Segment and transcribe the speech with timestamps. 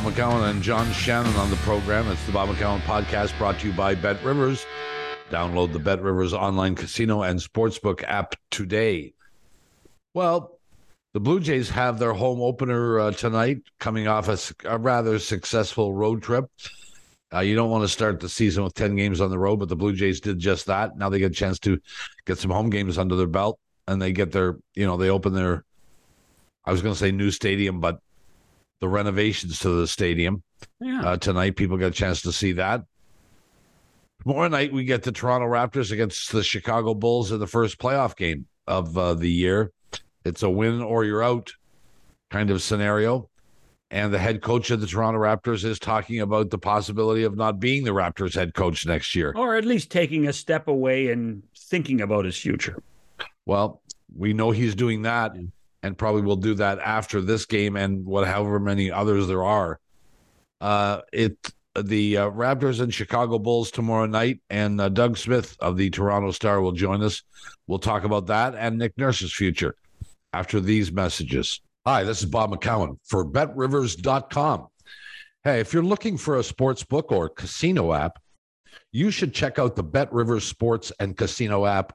[0.00, 2.08] Bob McCown and John Shannon on the program.
[2.08, 4.64] It's the Bob McCown podcast brought to you by Bet Rivers.
[5.30, 9.12] Download the Bet Rivers online casino and sportsbook app today.
[10.14, 10.59] Well,
[11.12, 15.92] the Blue Jays have their home opener uh, tonight, coming off a, a, rather successful
[15.92, 16.44] road trip.
[17.32, 19.68] Uh, you don't want to start the season with 10 games on the road, but
[19.68, 20.96] the Blue Jays did just that.
[20.96, 21.78] Now they get a chance to
[22.26, 25.34] get some home games under their belt, and they get their, you know, they open
[25.34, 25.64] their,
[26.64, 28.00] I was going to say new stadium, but
[28.80, 30.42] the renovations to the stadium
[30.80, 31.02] yeah.
[31.02, 31.56] uh, tonight.
[31.56, 32.82] People get a chance to see that.
[34.22, 38.16] Tomorrow night, we get the Toronto Raptors against the Chicago Bulls in the first playoff
[38.16, 39.72] game of uh, the year.
[40.24, 41.52] It's a win or you're out
[42.30, 43.28] kind of scenario.
[43.92, 47.58] And the head coach of the Toronto Raptors is talking about the possibility of not
[47.58, 49.32] being the Raptors head coach next year.
[49.34, 52.80] Or at least taking a step away and thinking about his future.
[53.46, 53.82] Well,
[54.16, 55.32] we know he's doing that
[55.82, 59.80] and probably will do that after this game and what however many others there are.
[60.60, 61.36] Uh, it
[61.80, 66.32] the uh, Raptors and Chicago Bulls tomorrow night, and uh, Doug Smith of the Toronto
[66.32, 67.22] Star will join us.
[67.66, 69.76] We'll talk about that and Nick Nurse's future
[70.32, 71.60] after these messages.
[71.86, 74.66] Hi, this is Bob McCown for BetRivers.com.
[75.44, 78.18] Hey, if you're looking for a sports book or casino app,
[78.92, 81.94] you should check out the Bet Rivers Sports and Casino app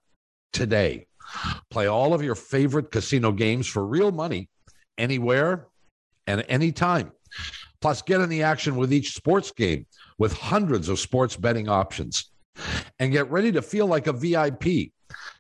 [0.54, 1.08] today.
[1.70, 4.50] Play all of your favorite casino games for real money
[4.98, 5.68] anywhere
[6.28, 7.12] and anytime.
[7.82, 9.86] Plus, get in the action with each sports game
[10.18, 12.32] with hundreds of sports betting options.
[13.00, 14.92] And get ready to feel like a VIP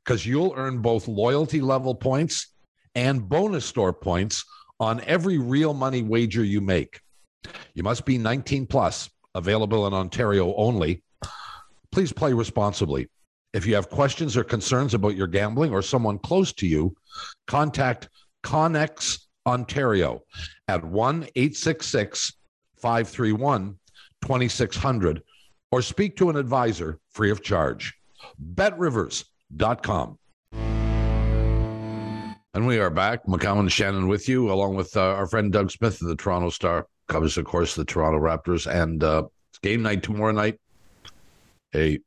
[0.04, 2.54] because you'll earn both loyalty level points
[2.96, 4.46] and bonus store points
[4.80, 7.02] on every real money wager you make.
[7.74, 11.04] You must be 19 plus, available in Ontario only.
[11.92, 13.08] Please play responsibly.
[13.54, 16.96] If you have questions or concerns about your gambling or someone close to you,
[17.48, 18.10] contact
[18.44, 20.24] Connex Ontario
[20.68, 22.34] at 1 866
[22.78, 23.78] 531
[24.22, 25.24] 2600
[25.72, 27.94] or speak to an advisor free of charge.
[28.56, 30.18] BetRivers.com.
[32.56, 33.26] And we are back.
[33.26, 36.50] McCown and Shannon with you, along with uh, our friend Doug Smith of the Toronto
[36.50, 36.88] Star.
[37.10, 38.66] Covers, of course, the Toronto Raptors.
[38.66, 40.58] And uh, it's game night tomorrow night.
[41.76, 42.00] A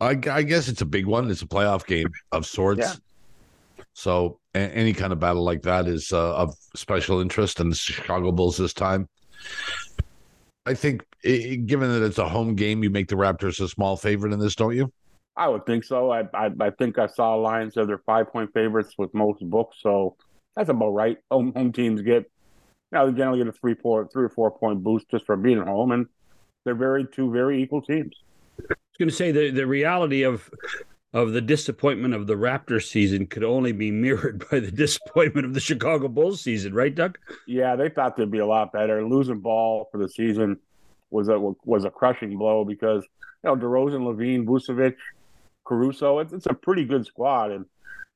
[0.00, 1.28] I, I, guess it's a big one.
[1.28, 2.78] It's a playoff game of sorts.
[2.78, 2.94] Yeah.
[3.92, 7.76] So a- any kind of battle like that is uh, of special interest, and the
[7.76, 9.08] Chicago Bulls this time.
[10.64, 13.96] I think, it, given that it's a home game, you make the Raptors a small
[13.96, 14.92] favorite in this, don't you?
[15.36, 16.10] I would think so.
[16.10, 19.78] I I, I think I saw lines that they're five point favorites with most books,
[19.80, 20.16] so
[20.54, 21.18] that's about right.
[21.30, 24.50] Home home teams get, you know, they generally get a three four three or four
[24.50, 26.06] point boost just for being at home, and
[26.64, 28.14] they're very two very equal teams
[28.58, 30.50] I was going to say the the reality of
[31.12, 35.54] of the disappointment of the Raptors season could only be mirrored by the disappointment of
[35.54, 37.18] the Chicago Bulls season, right, Doug?
[37.46, 39.04] Yeah, they thought they'd be a lot better.
[39.04, 40.58] Losing ball for the season
[41.10, 43.06] was a was a crushing blow because
[43.44, 44.96] you know DeRozan, LaVine, Vucevic,
[45.66, 46.20] Caruso.
[46.20, 47.66] It's, it's a pretty good squad, and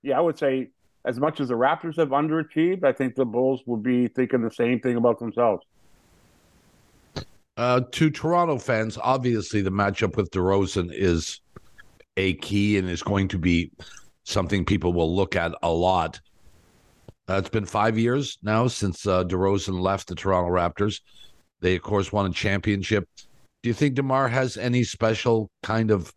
[0.03, 0.71] yeah, I would say
[1.05, 4.51] as much as the Raptors have underachieved, I think the Bulls would be thinking the
[4.51, 5.65] same thing about themselves.
[7.57, 11.41] Uh, to Toronto fans, obviously the matchup with DeRozan is
[12.17, 13.71] a key and is going to be
[14.25, 16.21] something people will look at a lot.
[17.29, 21.01] Uh, it's been five years now since uh, DeRozan left the Toronto Raptors.
[21.61, 23.09] They, of course, won a championship.
[23.63, 26.13] Do you think DeMar has any special kind of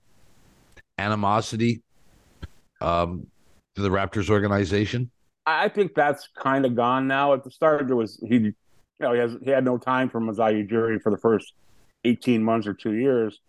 [0.98, 1.82] animosity
[2.82, 3.28] um,
[3.76, 5.12] to the Raptors organization?
[5.46, 7.34] I think that's kind of gone now.
[7.34, 8.54] At the start, there was he you
[9.00, 11.54] know, he has he had no time for Masai Ujiri for the first
[12.06, 13.40] eighteen months or two years.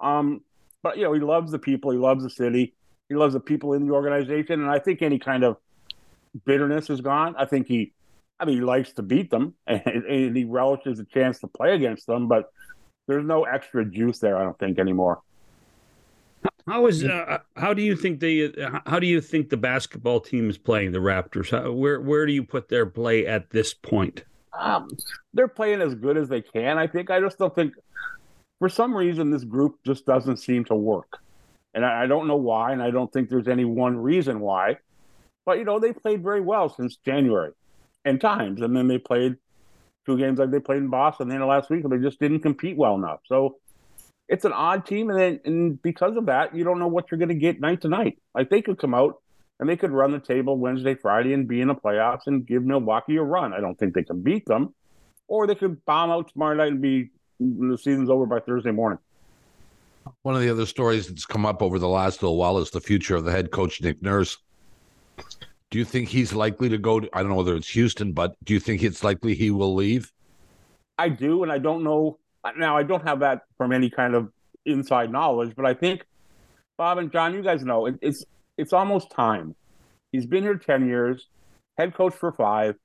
[0.00, 0.40] Um,
[0.82, 2.74] but you know, he loves the people, he loves the city,
[3.08, 5.56] he loves the people in the organization, and I think any kind of
[6.44, 7.34] bitterness is gone.
[7.38, 7.92] I think he,
[8.40, 11.74] I mean, he likes to beat them and, and he relishes the chance to play
[11.74, 12.50] against them, but
[13.06, 14.36] there's no extra juice there.
[14.36, 15.20] I don't think anymore.
[16.66, 18.54] How is uh, how do you think the
[18.86, 21.50] how do you think the basketball team is playing the Raptors?
[21.50, 24.24] How, where where do you put their play at this point?
[24.58, 24.88] Um,
[25.34, 26.78] they're playing as good as they can.
[26.78, 27.10] I think.
[27.10, 27.74] I just don't think,
[28.58, 31.18] for some reason, this group just doesn't seem to work,
[31.74, 34.78] and I, I don't know why, and I don't think there's any one reason why.
[35.44, 37.52] But you know, they played very well since January,
[38.06, 39.36] and times, and then they played
[40.06, 42.20] two games like they played in Boston the end of last week, and they just
[42.20, 43.20] didn't compete well enough.
[43.26, 43.56] So
[44.28, 47.18] it's an odd team, and then and because of that, you don't know what you're
[47.18, 48.18] going to get night to night.
[48.34, 49.20] Like they could come out
[49.60, 52.64] and they could run the table Wednesday, Friday, and be in the playoffs and give
[52.64, 53.52] Milwaukee a run.
[53.52, 54.74] I don't think they can beat them,
[55.28, 58.98] or they could bomb out tomorrow night and be the season's over by Thursday morning.
[60.22, 62.80] One of the other stories that's come up over the last little while is the
[62.80, 64.36] future of the head coach Nick Nurse.
[65.70, 68.36] Do you think he's likely to go to, I don't know whether it's Houston, but
[68.44, 70.12] do you think it's likely he will leave?
[70.98, 72.18] I do, and I don't know.
[72.56, 74.30] Now, I don't have that from any kind of
[74.66, 76.04] inside knowledge, but I think
[76.76, 78.24] Bob and John, you guys know it, it's
[78.56, 79.54] it's almost time.
[80.12, 81.28] He's been here ten years,
[81.78, 82.76] head coach for five,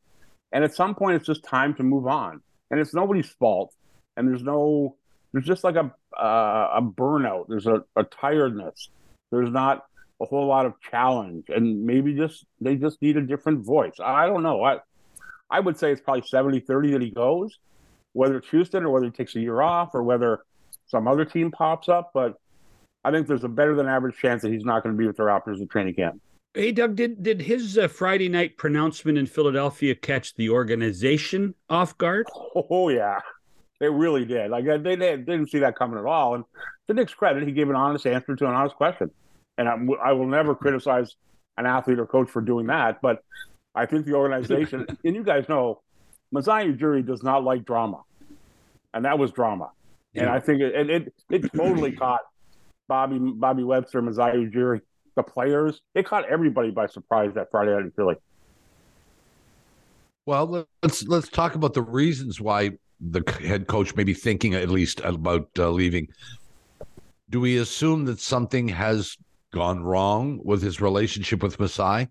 [0.51, 2.41] and at some point, it's just time to move on.
[2.71, 3.73] And it's nobody's fault.
[4.17, 4.95] And there's no,
[5.31, 7.45] there's just like a uh, a burnout.
[7.47, 8.89] There's a, a tiredness.
[9.31, 9.85] There's not
[10.21, 13.93] a whole lot of challenge, and maybe just they just need a different voice.
[14.03, 14.63] I don't know.
[14.63, 14.79] I
[15.49, 17.57] I would say it's probably 70-30 that he goes,
[18.13, 20.41] whether it's Houston or whether he takes a year off or whether
[20.87, 22.11] some other team pops up.
[22.13, 22.35] But
[23.03, 25.17] I think there's a better than average chance that he's not going to be with
[25.17, 26.21] the Raptors in training camp.
[26.53, 31.95] Hey, Doug, did did his uh, Friday night pronouncement in Philadelphia catch the organization off
[31.97, 32.25] guard?
[32.55, 33.19] Oh yeah,
[33.79, 34.49] it really did.
[34.49, 36.35] Like they, they, they didn't see that coming at all.
[36.35, 36.43] And
[36.87, 39.11] to Nick's credit, he gave an honest answer to an honest question.
[39.57, 41.15] And I, I will never criticize
[41.57, 42.99] an athlete or coach for doing that.
[43.01, 43.23] But
[43.75, 45.81] I think the organization, and you guys know,
[46.31, 48.01] Masai Ujiri does not like drama,
[48.93, 49.71] and that was drama.
[50.13, 50.23] Yeah.
[50.23, 52.21] And I think it, and it it totally caught
[52.87, 54.81] Bobby Bobby Webster, Masai Ujiri,
[55.15, 55.81] the players.
[55.95, 58.15] It caught everybody by surprise that Friday night in Philly.
[60.25, 64.69] Well, let's let's talk about the reasons why the head coach may be thinking at
[64.69, 66.07] least about uh, leaving.
[67.29, 69.17] Do we assume that something has
[69.51, 72.09] gone wrong with his relationship with Masai?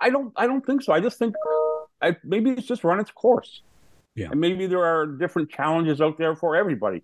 [0.00, 0.32] I don't.
[0.36, 0.92] I don't think so.
[0.92, 1.34] I just think
[2.04, 3.62] I, maybe it's just run its course.
[4.14, 4.28] Yeah.
[4.30, 7.02] And maybe there are different challenges out there for everybody.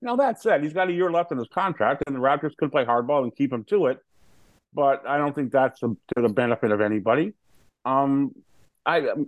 [0.00, 2.70] Now that said, he's got a year left in his contract, and the Raptors could
[2.70, 3.98] play hardball and keep him to it.
[4.72, 7.32] But I don't think that's to the benefit of anybody.
[7.84, 8.34] Um,
[8.84, 9.26] I um,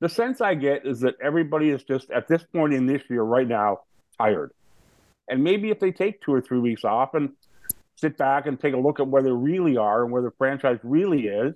[0.00, 3.22] the sense I get is that everybody is just at this point in this year
[3.22, 3.80] right now
[4.18, 4.52] tired.
[5.28, 7.30] And maybe if they take two or three weeks off and
[7.96, 10.78] sit back and take a look at where they really are and where the franchise
[10.82, 11.54] really is,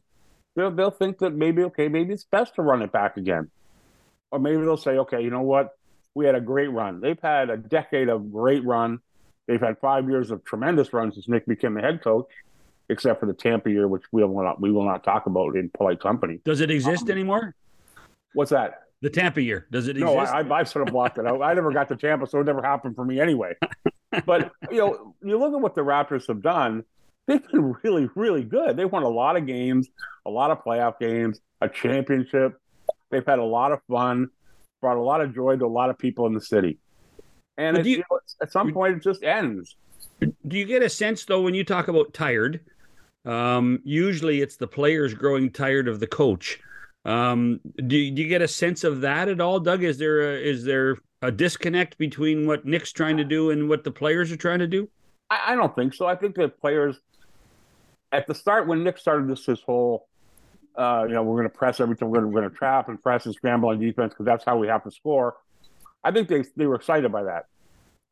[0.58, 3.50] they'll they'll think that maybe okay, maybe it's best to run it back again.
[4.30, 5.78] Or maybe they'll say, okay, you know what?
[6.14, 7.00] We had a great run.
[7.00, 8.98] They've had a decade of great run.
[9.46, 12.26] They've had five years of tremendous runs since Nick became the head coach,
[12.90, 15.70] except for the Tampa year, which we will not we will not talk about in
[15.70, 16.40] polite company.
[16.44, 17.54] Does it exist um, anymore?
[18.34, 18.82] What's that?
[19.00, 19.66] The Tampa year.
[19.70, 20.12] Does it exist?
[20.12, 21.40] No, I, I, I sort of blocked it out.
[21.40, 23.54] I never got to Tampa, so it never happened for me anyway.
[24.26, 26.84] but you know, you look at what the Raptors have done.
[27.28, 28.76] They've been really, really good.
[28.78, 29.88] They've won a lot of games,
[30.24, 32.58] a lot of playoff games, a championship.
[33.10, 34.30] They've had a lot of fun,
[34.80, 36.78] brought a lot of joy to a lot of people in the city.
[37.58, 39.76] And it, you, you know, at some point, it just ends.
[40.20, 42.60] Do you get a sense, though, when you talk about tired?
[43.26, 46.58] Um, usually, it's the players growing tired of the coach.
[47.04, 49.82] Um, do, do you get a sense of that at all, Doug?
[49.82, 53.84] Is there a, is there a disconnect between what Nick's trying to do and what
[53.84, 54.88] the players are trying to do?
[55.28, 56.06] I, I don't think so.
[56.06, 56.98] I think the players
[58.12, 60.06] at the start when Nick started this his whole
[60.76, 62.08] uh, you know, we're going to press everything.
[62.08, 64.84] We're going to trap and press and scramble on defense because that's how we have
[64.84, 65.34] to score.
[66.04, 67.46] I think they they were excited by that.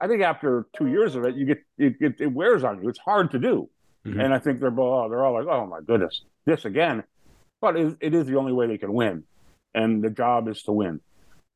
[0.00, 2.88] I think after two years of it, you get it, it, it wears on you.
[2.88, 3.70] It's hard to do,
[4.04, 4.18] mm-hmm.
[4.18, 7.04] and I think they're all they're all like, oh my goodness, this again
[7.60, 9.24] but it, it is the only way they can win,
[9.74, 11.00] and the job is to win.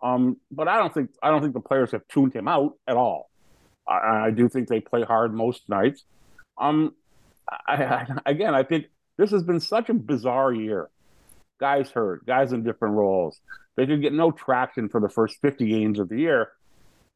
[0.02, 2.96] Um, but I don't think I don't think the players have tuned him out at
[2.96, 3.30] all.
[3.86, 6.04] I, I do think they play hard most nights.
[6.58, 6.94] Um,
[7.50, 10.88] I, I, again, I think this has been such a bizarre year.
[11.58, 13.40] Guys hurt, guys in different roles.
[13.76, 16.52] They could get no traction for the first 50 games of the year.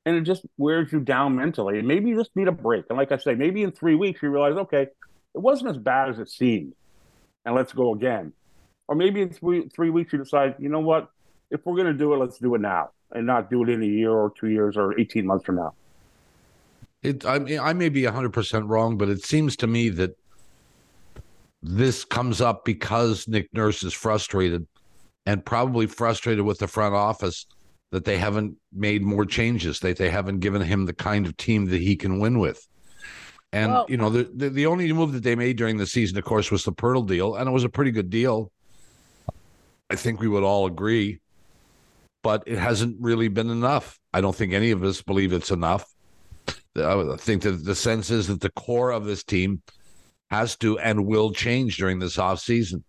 [0.06, 1.78] And it just wears you down mentally.
[1.78, 2.84] And maybe you just need a break.
[2.90, 6.10] And like I say, maybe in three weeks you realize, okay, it wasn't as bad
[6.10, 6.74] as it seemed.
[7.44, 8.32] And let's go again.
[8.86, 11.10] Or maybe in three three weeks you decide, you know what,
[11.50, 13.82] if we're going to do it, let's do it now, and not do it in
[13.82, 15.74] a year or two years or eighteen months from now.
[17.02, 20.18] It, I, I may be hundred percent wrong, but it seems to me that
[21.64, 24.66] this comes up because Nick Nurse is frustrated,
[25.24, 27.46] and probably frustrated with the front office
[27.90, 29.80] that they haven't made more changes.
[29.80, 32.66] That they haven't given him the kind of team that he can win with.
[33.50, 36.18] And well, you know, the, the, the only move that they made during the season,
[36.18, 38.52] of course, was the Poeltl deal, and it was a pretty good deal.
[39.88, 41.20] I think we would all agree,
[42.22, 43.98] but it hasn't really been enough.
[44.12, 45.86] I don't think any of us believe it's enough.
[46.76, 49.62] I think that the sense is that the core of this team
[50.34, 52.82] has to and will change during this off season.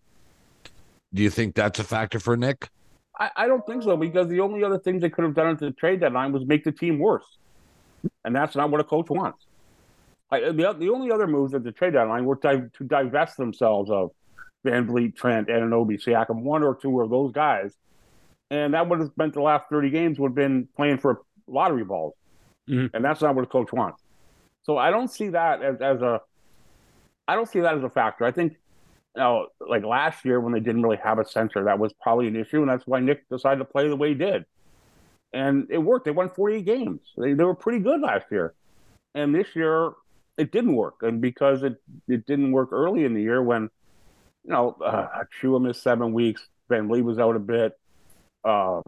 [1.14, 2.70] Do you think that's a factor for Nick?
[3.18, 5.60] I, I don't think so because the only other things they could have done at
[5.60, 7.38] the trade deadline was make the team worse,
[8.24, 9.46] and that's not what a coach wants.
[10.32, 13.92] I, the, the only other moves at the trade deadline were to, to divest themselves
[13.92, 14.12] of
[14.64, 17.72] Van VanVleet, Trent, Anunoby, Siakam, one or two of those guys,
[18.50, 21.84] and that would have spent the last 30 games would have been playing for lottery
[21.84, 22.16] balls.
[22.68, 22.96] Mm-hmm.
[22.96, 24.02] And that's not what a coach wants.
[24.64, 26.22] So I don't see that as, as a
[27.28, 28.26] I don't see that as a factor.
[28.26, 28.54] I think
[29.16, 32.28] you know, like last year when they didn't really have a center, that was probably
[32.28, 34.46] an issue, and that's why Nick decided to play the way he did.
[35.34, 36.06] And it worked.
[36.06, 37.02] They won 48 games.
[37.18, 38.54] They, they were pretty good last year.
[39.16, 39.92] And this year
[40.38, 40.96] it didn't work.
[41.02, 41.76] And because it,
[42.08, 43.70] it didn't work early in the year when,
[44.44, 47.78] you know, uh, Chua missed seven weeks, VanVleet was out a bit,
[48.44, 48.82] uh,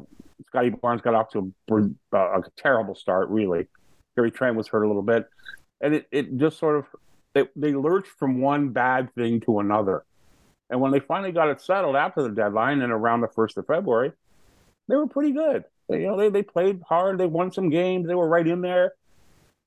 [0.46, 3.68] Scottie Barnes got off to a, a, terrible start, really.
[4.16, 5.28] Gary Trent was hurt a little bit.
[5.82, 6.86] And it, it just sort of,
[7.38, 10.04] they, they lurched from one bad thing to another.
[10.70, 13.68] And when they finally got it settled after the deadline and around the 1st of
[13.68, 14.12] February,
[14.88, 15.64] they were pretty good.
[15.88, 17.18] They, you know, they, they played hard.
[17.18, 18.08] They won some games.
[18.08, 18.94] They were right in there.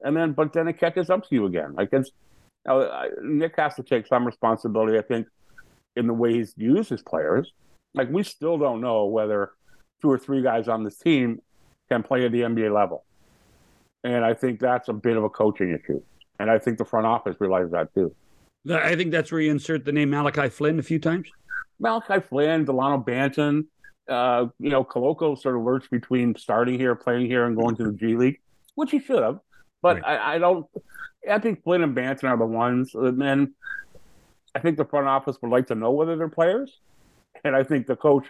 [0.03, 1.75] And then, but then it catches up to you again.
[1.75, 2.11] Like it's,
[2.67, 5.27] you know, Nick has to take some responsibility, I think,
[5.97, 7.53] in the way he's used his players.
[7.95, 9.53] Like we still don't know whether
[10.03, 11.41] two or three guys on this team
[11.91, 13.05] can play at the NBA level.
[14.05, 16.03] And I think that's a bit of a coaching issue.
[16.41, 18.15] And I think the front office realizes that too.
[18.73, 21.29] I think that's where you insert the name Malachi Flynn a few times.
[21.79, 23.67] Malachi Flynn, Delano Banton,
[24.09, 27.85] uh, you know, Koloko sort of lurched between starting here, playing here, and going to
[27.85, 28.41] the G League,
[28.75, 29.39] which he should have.
[29.83, 30.19] But right.
[30.19, 30.67] I, I, don't.
[31.31, 32.95] I think Flynn and Banton are the ones.
[32.95, 33.55] And then
[34.55, 36.81] I think the front office would like to know whether they're players,
[37.45, 38.27] and I think the coach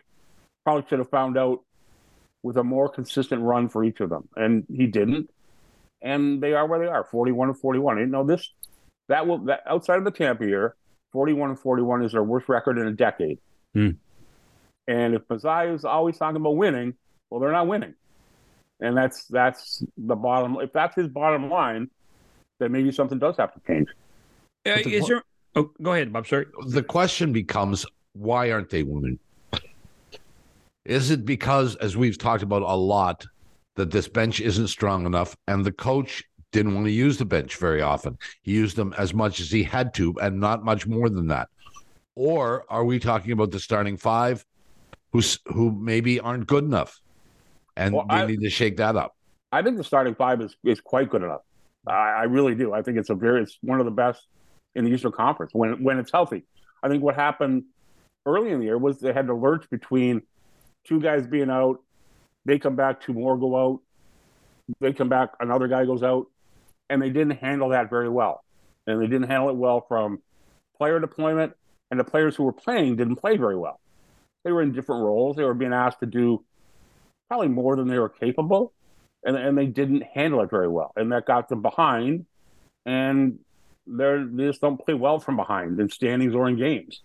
[0.65, 1.61] probably should have found out
[2.43, 5.31] with a more consistent run for each of them, and he didn't.
[6.03, 7.99] And they are where they are, forty-one and forty-one.
[7.99, 8.49] You know this
[9.09, 10.75] that will that outside of the Tampa year,
[11.13, 13.39] forty-one and forty-one is their worst record in a decade.
[13.75, 13.91] Hmm.
[14.89, 16.95] And if Masai is always talking about winning,
[17.29, 17.95] well, they're not winning,
[18.81, 20.57] and that's that's the bottom.
[20.61, 21.91] If that's his bottom line,
[22.59, 23.89] then maybe something does have to change.
[24.67, 25.23] Uh, is there?
[25.55, 26.27] Oh, go ahead, Bob.
[26.27, 26.47] Sorry.
[26.69, 29.19] The question becomes, why aren't they winning?
[30.85, 33.27] Is it because, as we've talked about a lot,
[33.81, 36.23] that this bench isn't strong enough and the coach
[36.53, 38.19] didn't want to use the bench very often?
[38.43, 41.49] He used them as much as he had to and not much more than that.
[42.15, 44.45] Or are we talking about the starting five
[45.13, 47.01] who's who maybe aren't good enough
[47.75, 49.17] and well, they I, need to shake that up?
[49.51, 51.41] I think the starting five is, is quite good enough.
[51.87, 52.75] I, I really do.
[52.75, 54.27] I think it's a very it's one of the best
[54.75, 56.45] in the Eastern Conference when when it's healthy.
[56.83, 57.65] I think what happened
[58.27, 60.23] early in the year was they had to lurch between
[60.85, 61.81] two guys being out,
[62.45, 63.81] they come back, two more go out,
[64.81, 66.27] they come back, another guy goes out,
[66.89, 68.45] and they didn't handle that very well.
[68.87, 70.21] And they didn't handle it well from
[70.79, 71.55] player deployment,
[71.91, 73.79] and the players who were playing didn't play very well.
[74.45, 75.37] They were in different roles.
[75.37, 76.43] They were being asked to do
[77.29, 78.73] probably more than they were capable,
[79.25, 80.93] and, and they didn't handle it very well.
[80.97, 82.27] And that got them behind,
[82.87, 83.39] and
[83.87, 87.03] they're, they just don't play well from behind in standings or in games.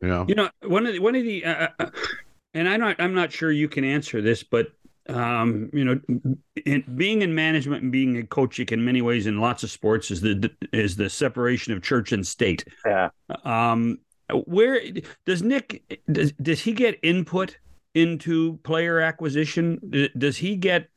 [0.00, 0.24] Yeah.
[0.26, 1.90] You know, one of the, one of the, uh, uh,
[2.54, 4.72] and I'm not, I'm not sure you can answer this, but
[5.08, 6.00] um, you know,
[6.66, 10.10] in, being in management and being a coach, in many ways in lots of sports
[10.10, 12.64] is the is the separation of church and state.
[12.86, 13.10] Yeah.
[13.44, 13.98] Um,
[14.44, 14.80] where
[15.26, 17.56] does Nick does does he get input
[17.94, 20.10] into player acquisition?
[20.16, 20.88] Does he get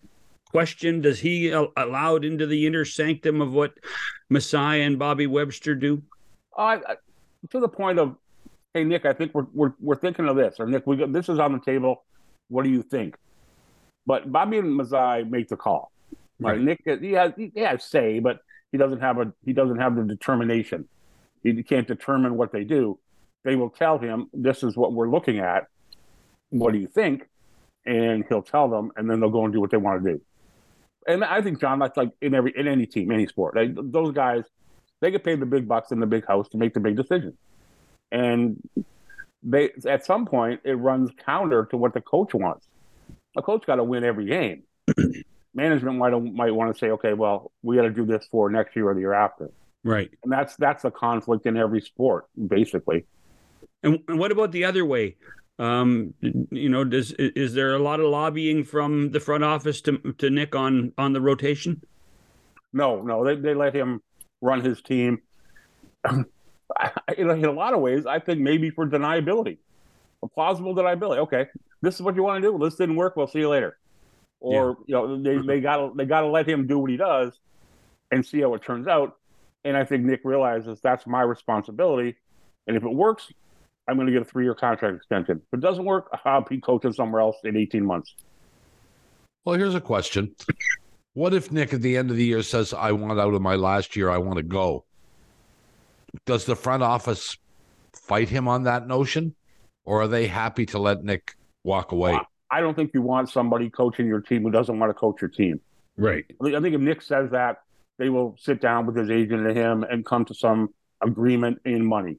[0.51, 1.03] questioned?
[1.03, 3.73] Does he allowed into the inner sanctum of what
[4.29, 6.03] Masai and Bobby Webster do?
[6.55, 6.77] Uh,
[7.49, 8.15] to the point of
[8.73, 11.29] hey Nick, I think we're we're we're thinking of this, or Nick, we got, this
[11.29, 12.03] is on the table.
[12.49, 13.15] What do you think?
[14.05, 15.91] But Bobby and Masai make the call.
[16.39, 16.53] Right.
[16.53, 16.61] right.
[16.61, 18.39] Nick, he has he has say, but
[18.71, 20.87] he doesn't have a he doesn't have the determination.
[21.43, 22.99] He can't determine what they do.
[23.43, 25.67] They will tell him this is what we're looking at.
[26.49, 27.27] What do you think?
[27.85, 30.21] And he'll tell them, and then they'll go and do what they want to do.
[31.05, 33.55] And I think John, that's like in every in any team, any sport.
[33.55, 34.45] They, those guys,
[35.01, 37.35] they get paid the big bucks in the big house to make the big decisions
[38.13, 38.61] and
[39.41, 42.65] they at some point it runs counter to what the coach wants.
[43.35, 44.63] A coach got to win every game.
[45.53, 48.75] Management might might want to say, okay, well, we got to do this for next
[48.75, 49.51] year or the year after.
[49.83, 50.09] Right.
[50.23, 53.05] And that's that's a conflict in every sport, basically.
[53.81, 55.17] And, and what about the other way?
[55.59, 59.97] Um, you know, does is there a lot of lobbying from the front office to
[60.19, 61.81] to Nick on on the rotation?
[62.71, 64.01] No, no, they they let him
[64.41, 65.21] run his team.
[67.17, 69.57] In, in a lot of ways, I think maybe for deniability,
[70.21, 71.19] a plausible deniability.
[71.19, 71.47] Okay,
[71.81, 72.57] this is what you want to do.
[72.57, 73.15] This didn't work.
[73.15, 73.77] We'll see you later.
[74.39, 75.01] Or yeah.
[75.01, 77.39] you know, they they got they got to let him do what he does,
[78.11, 79.17] and see how it turns out.
[79.65, 82.15] And I think Nick realizes that's my responsibility.
[82.67, 83.31] And if it works,
[83.87, 85.41] I'm going to get a three year contract extension.
[85.51, 88.15] If it doesn't work, I'll be coaching somewhere else in 18 months.
[89.45, 90.35] Well, here's a question.
[91.13, 93.55] What if Nick at the end of the year says, I want out of my
[93.55, 94.85] last year, I want to go?
[96.25, 97.37] Does the front office
[97.93, 99.35] fight him on that notion,
[99.85, 102.19] or are they happy to let Nick walk away?
[102.49, 105.29] I don't think you want somebody coaching your team who doesn't want to coach your
[105.29, 105.59] team.
[105.97, 106.25] Right.
[106.41, 107.63] I think if Nick says that,
[107.97, 111.85] they will sit down with his agent and him and come to some agreement in
[111.85, 112.17] money,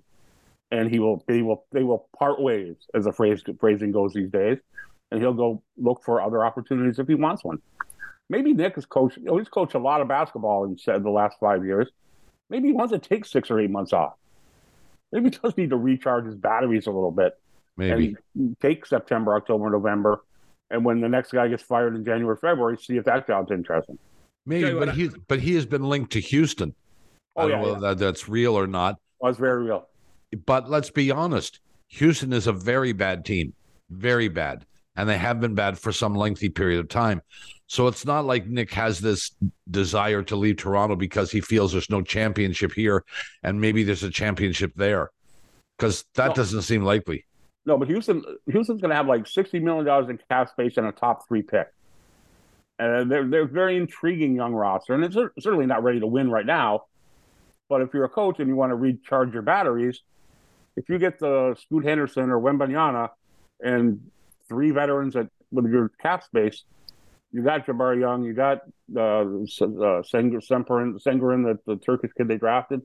[0.71, 4.31] and he will they will they will part ways, as the phrase phrasing goes these
[4.31, 4.59] days,
[5.11, 7.59] and he'll go look for other opportunities if he wants one.
[8.29, 9.19] Maybe Nick has coached.
[9.19, 11.91] You know, he's coached a lot of basketball in the last five years.
[12.55, 14.13] Maybe he wants to take six or eight months off.
[15.11, 17.33] Maybe he does need to recharge his batteries a little bit.
[17.77, 18.15] Maybe
[18.63, 20.25] take September, October, November,
[20.71, 23.99] and when the next guy gets fired in January, February, see if that job's interesting.
[24.47, 26.77] Maybe, but he but he has been linked to Houston.
[27.35, 27.89] Oh, I don't yeah, know yeah.
[27.89, 29.01] that that's real or not.
[29.21, 29.89] Oh, it's very real.
[30.47, 31.59] But let's be honest,
[31.89, 33.53] Houston is a very bad team,
[33.91, 37.21] very bad, and they have been bad for some lengthy period of time.
[37.67, 39.31] So it's not like Nick has this
[39.71, 43.05] desire to leave Toronto because he feels there's no championship here,
[43.43, 45.11] and maybe there's a championship there,
[45.79, 46.35] because that no.
[46.35, 47.25] doesn't seem likely.
[47.67, 50.87] No, but Houston, Houston's going to have like sixty million dollars in cap space and
[50.87, 51.69] a top three pick.
[52.79, 56.45] And they're they're very intriguing young roster, and it's certainly not ready to win right
[56.45, 56.85] now.
[57.69, 60.03] But if you're a coach and you want to recharge your batteries,
[60.77, 63.09] if you get the Scoot Henderson or Wembanyama
[63.61, 64.11] and
[64.49, 66.65] three veterans at with your cap space,
[67.35, 68.59] you got Jabari Young, you got
[68.97, 72.81] uh, uh Senger, Semperin, Sengerin, the, the Turkish kid they drafted.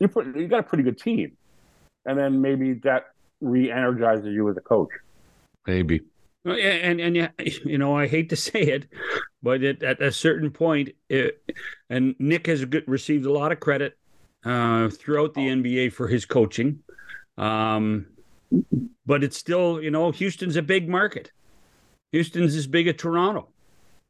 [0.00, 1.36] You put you got a pretty good team,
[2.04, 4.88] and then maybe that re-energizes you as a coach.
[5.64, 6.00] Maybe.
[6.44, 7.30] And and
[7.64, 8.88] you know I hate to say it,
[9.44, 11.40] but it, at a certain point, it,
[11.88, 13.96] and Nick has received a lot of credit
[14.44, 15.54] uh, throughout the oh.
[15.54, 16.80] NBA for his coaching,
[17.38, 18.06] um,
[19.06, 21.30] but it's still you know Houston's a big market.
[22.12, 23.48] Houston's as big as Toronto,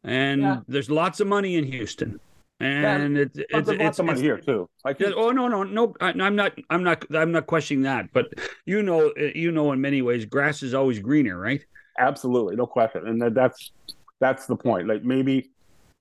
[0.04, 0.60] and yeah.
[0.68, 2.20] there's lots of money in Houston
[2.60, 4.68] and yeah, it's it's, it's, lots of money here too.
[4.84, 8.26] Like oh no no no I, am not I'm not I'm not questioning that, but
[8.66, 11.64] you know uh, you know in many ways grass is always greener, right?
[11.98, 13.72] Absolutely, no question, and that's
[14.20, 14.88] that's the point.
[14.88, 15.50] Like maybe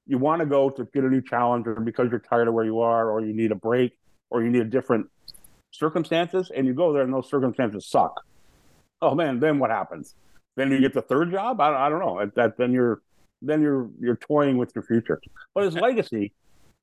[0.06, 2.82] you want to go to get a new challenger because you're tired of where you
[2.82, 3.98] are, or you need a break,
[4.30, 5.08] or you need a different
[5.72, 8.22] circumstances, and you go there and those circumstances suck.
[9.02, 10.16] Oh man, then what happens?
[10.56, 11.60] Then you get the third job.
[11.62, 12.30] I, I don't know.
[12.36, 13.02] That then you're
[13.42, 15.22] then you're you're toying with your future.
[15.54, 16.34] But his legacy,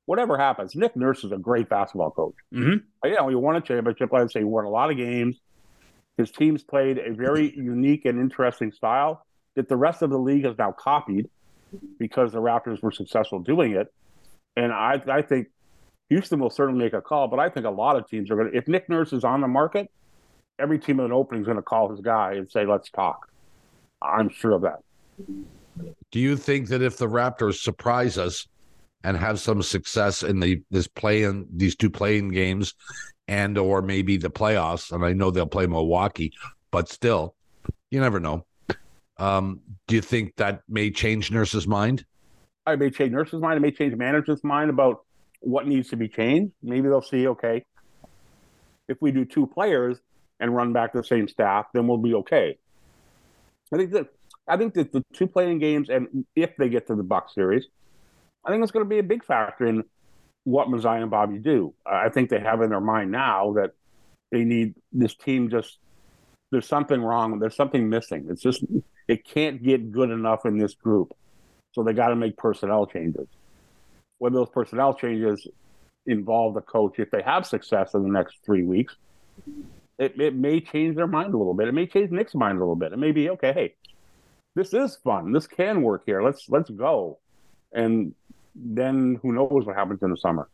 [0.05, 2.35] whatever happens, Nick Nurse is a great basketball coach.
[2.53, 3.07] Mm-hmm.
[3.07, 4.13] You know, he won a championship.
[4.13, 5.39] I'd say he won a lot of games.
[6.17, 9.23] His teams played a very unique and interesting style
[9.55, 11.29] that the rest of the league has now copied
[11.99, 13.93] because the Raptors were successful doing it.
[14.55, 15.49] And I, I think
[16.09, 18.51] Houston will certainly make a call, but I think a lot of teams are going
[18.51, 19.91] to, if Nick Nurse is on the market,
[20.57, 23.29] every team in an opening is going to call his guy and say, let's talk.
[24.01, 24.79] I'm sure of that.
[26.11, 28.47] Do you think that if the Raptors surprise us
[29.03, 32.73] and have some success in the this play in these two play-in games
[33.27, 36.33] and or maybe the playoffs, and I know they'll play Milwaukee,
[36.71, 37.35] but still,
[37.91, 38.45] you never know.
[39.17, 42.05] Um, do you think that may change Nurse's mind?
[42.65, 43.57] I may change Nurse's mind.
[43.57, 45.03] It may change manager's mind about
[45.39, 46.53] what needs to be changed.
[46.61, 47.65] Maybe they'll see, okay,
[48.87, 49.99] if we do two players
[50.39, 52.57] and run back the same staff, then we'll be okay.
[53.73, 54.07] I think that
[54.47, 57.65] I think that the two play-in games, and if they get to the Buck series,
[58.45, 59.83] I think it's going to be a big factor in
[60.45, 61.73] what Masai and Bobby do.
[61.85, 63.71] I think they have in their mind now that
[64.31, 65.49] they need this team.
[65.49, 65.79] Just
[66.51, 67.39] there's something wrong.
[67.39, 68.27] There's something missing.
[68.29, 68.63] It's just
[69.07, 71.13] it can't get good enough in this group,
[71.73, 73.27] so they got to make personnel changes.
[74.19, 75.45] Whether those personnel changes
[76.05, 78.95] involve the coach, if they have success in the next three weeks,
[79.97, 81.67] it, it may change their mind a little bit.
[81.67, 82.93] It may change Nick's mind a little bit.
[82.93, 83.53] It may be okay.
[83.53, 83.75] Hey,
[84.55, 85.31] this is fun.
[85.31, 86.21] This can work here.
[86.21, 87.19] Let's let's go.
[87.73, 88.13] And
[88.55, 90.49] then who knows what happens in the summer.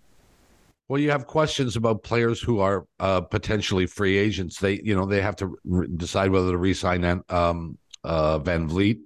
[0.89, 4.59] Well, you have questions about players who are uh, potentially free agents.
[4.59, 8.99] They, you know, they have to re- decide whether to re-sign um, uh, VanVleet,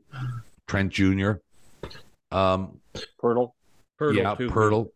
[0.65, 1.33] Trent Jr.,
[2.31, 2.79] um,
[3.21, 3.51] Poeltl.
[4.01, 4.49] Poeltl yeah, too.
[4.49, 4.89] Poeltl.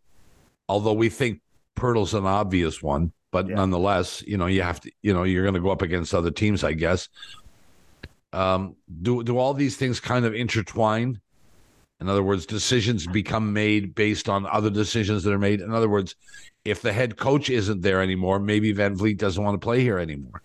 [0.68, 1.40] Although we think
[1.78, 3.56] Poeltl's an obvious one, but yeah.
[3.56, 6.32] nonetheless, you know, you have to, you know, you're going to go up against other
[6.32, 7.10] teams, I guess.
[8.34, 11.20] Um, do do all these things kind of intertwine?
[12.00, 15.62] In other words, decisions become made based on other decisions that are made.
[15.62, 16.15] In other words,
[16.65, 20.41] if the head coach isn't there anymore, maybe VanVleet doesn't want to play here anymore.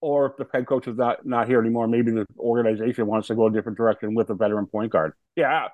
[0.00, 3.34] Or if the head coach is not, not here anymore, maybe the organization wants to
[3.34, 5.12] go a different direction with a veteran point guard.
[5.36, 5.68] Yeah,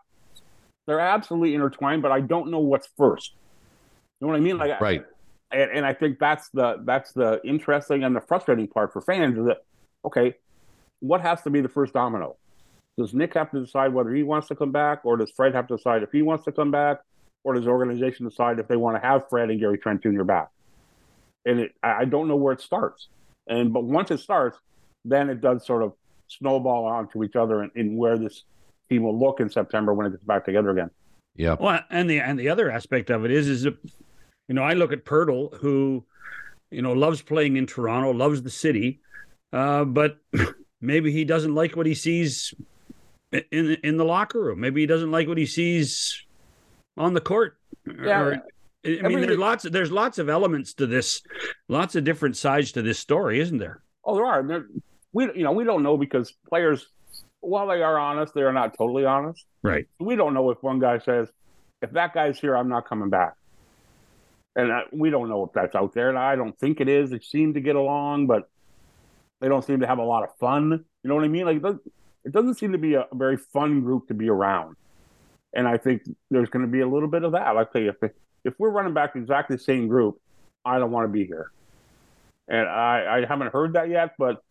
[0.87, 3.33] they're absolutely intertwined, but I don't know what's first.
[4.21, 4.59] You know what I mean?
[4.59, 5.05] Like, right.
[5.55, 9.39] And, and I think that's the that's the interesting and the frustrating part for fans
[9.39, 9.65] is that
[10.05, 10.35] okay,
[11.01, 12.37] what has to be the first domino?
[12.99, 15.67] Does Nick have to decide whether he wants to come back, or does Fred have
[15.69, 17.01] to decide if he wants to come back,
[17.43, 20.23] or does the organization decide if they want to have Fred and Gary Trent Jr.
[20.23, 20.51] back?
[21.45, 23.09] and it, I don't know where it starts.
[23.47, 24.59] And but once it starts,
[25.05, 25.93] then it does sort of
[26.29, 28.45] snowball onto each other and, and where this
[28.89, 30.91] team will look in September when it gets back together again.
[31.37, 31.57] Yeah.
[31.59, 33.77] Well, and the and the other aspect of it is is that,
[34.49, 36.05] you know I look at Poeltl who,
[36.71, 39.01] you know, loves playing in Toronto, loves the city,
[39.53, 40.19] uh, but
[40.81, 42.55] maybe he doesn't like what he sees
[43.33, 44.61] in in the locker room.
[44.61, 46.25] Maybe he doesn't like what he sees
[46.97, 47.57] on the court.
[47.87, 48.21] Yeah.
[48.21, 49.63] Or, I mean, Every- there's lots.
[49.65, 51.23] There's lots of elements to this,
[51.69, 53.83] lots of different sides to this story, isn't there?
[54.05, 54.43] Oh, there are.
[54.43, 54.67] There,
[55.13, 56.87] we you know we don't know because players,
[57.41, 59.45] while they are honest, they are not totally honest.
[59.63, 59.87] Right.
[59.99, 61.29] We don't know if one guy says,
[61.81, 63.35] "If that guy's here, I'm not coming back,"
[64.57, 66.09] and I, we don't know if that's out there.
[66.09, 67.11] And I don't think it is.
[67.11, 68.49] They seem to get along, but
[69.41, 70.71] they don't seem to have a lot of fun.
[71.03, 71.45] You know what I mean?
[71.47, 71.83] Like it doesn't,
[72.25, 74.77] it doesn't seem to be a, a very fun group to be around.
[75.55, 77.55] And I think there's going to be a little bit of that.
[77.55, 77.97] Like, if
[78.45, 80.21] if we're running back exactly the same group,
[80.65, 81.51] I don't want to be here.
[82.49, 84.43] And I, I haven't heard that yet, but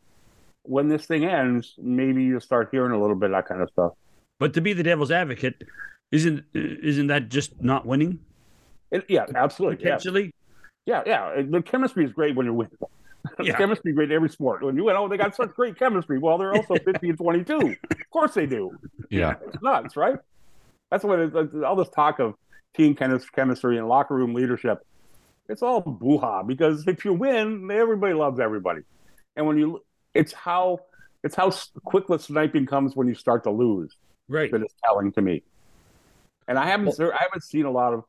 [0.63, 3.69] when this thing ends, maybe you'll start hearing a little bit of that kind of
[3.69, 3.91] stuff.
[4.39, 5.63] But to be the devil's advocate,
[6.11, 8.19] isn't isn't that just not winning
[8.93, 9.83] It, yeah, absolutely.
[9.83, 10.33] Yeah, potentially?
[10.85, 11.41] yeah, yeah.
[11.41, 12.77] The chemistry is great when you're winning.
[13.37, 13.57] The Yeah.
[13.57, 14.63] chemistry great in every sport.
[14.63, 16.19] When you win, oh, they got such great chemistry.
[16.19, 17.57] Well, they're also 50 and 22.
[17.57, 17.75] Of
[18.11, 18.77] course they do.
[19.09, 19.35] Yeah.
[19.47, 20.17] It's nuts, right?
[20.91, 22.35] That's what it, it's- all this talk of
[22.75, 24.85] team chemistry and locker room leadership.
[25.49, 28.81] It's all boo-ha because if you win, everybody loves everybody.
[29.35, 30.79] And when you, it's how
[31.23, 33.95] it's how s- quick the sniping comes when you start to lose
[34.29, 34.51] Right.
[34.51, 35.43] that is telling to me.
[36.47, 38.03] And I haven't I haven't seen a lot of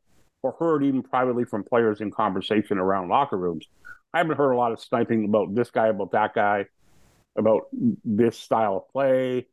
[0.44, 3.66] or heard even privately from players in conversation around locker rooms.
[4.12, 6.66] I haven't heard a lot of sniping about this guy, about that guy,
[7.34, 7.68] about
[8.04, 9.46] this style of play,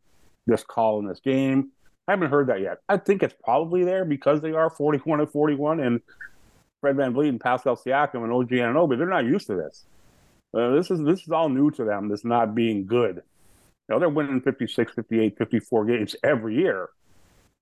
[0.45, 1.69] this call in this game.
[2.09, 2.79] I haven't heard that yet.
[2.89, 6.01] I think it's probably there because they are 41 and 41 and
[6.81, 9.85] Fred VanVleet and Pascal Siakam and OG Anunoby, they're not used to this.
[10.53, 13.15] Uh, this is this is all new to them, this not being good.
[13.87, 16.89] You know, they're winning 56, 58, 54 games every year.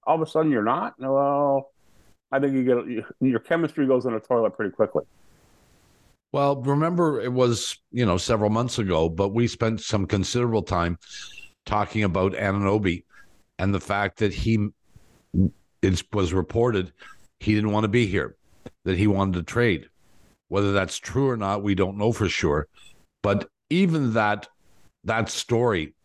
[0.07, 0.95] All of a sudden you're not?
[0.97, 1.69] Well,
[2.31, 5.03] I think you get your chemistry goes in the toilet pretty quickly.
[6.31, 10.99] Well, remember it was, you know, several months ago, but we spent some considerable time
[11.65, 13.03] talking about Anunoby
[13.57, 14.69] and the fact that he
[15.81, 16.91] it was reported
[17.39, 18.35] he didn't want to be here,
[18.85, 19.87] that he wanted to trade.
[20.49, 22.67] Whether that's true or not, we don't know for sure.
[23.23, 24.47] But even that
[25.03, 25.95] that story,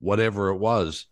[0.00, 1.06] whatever it was,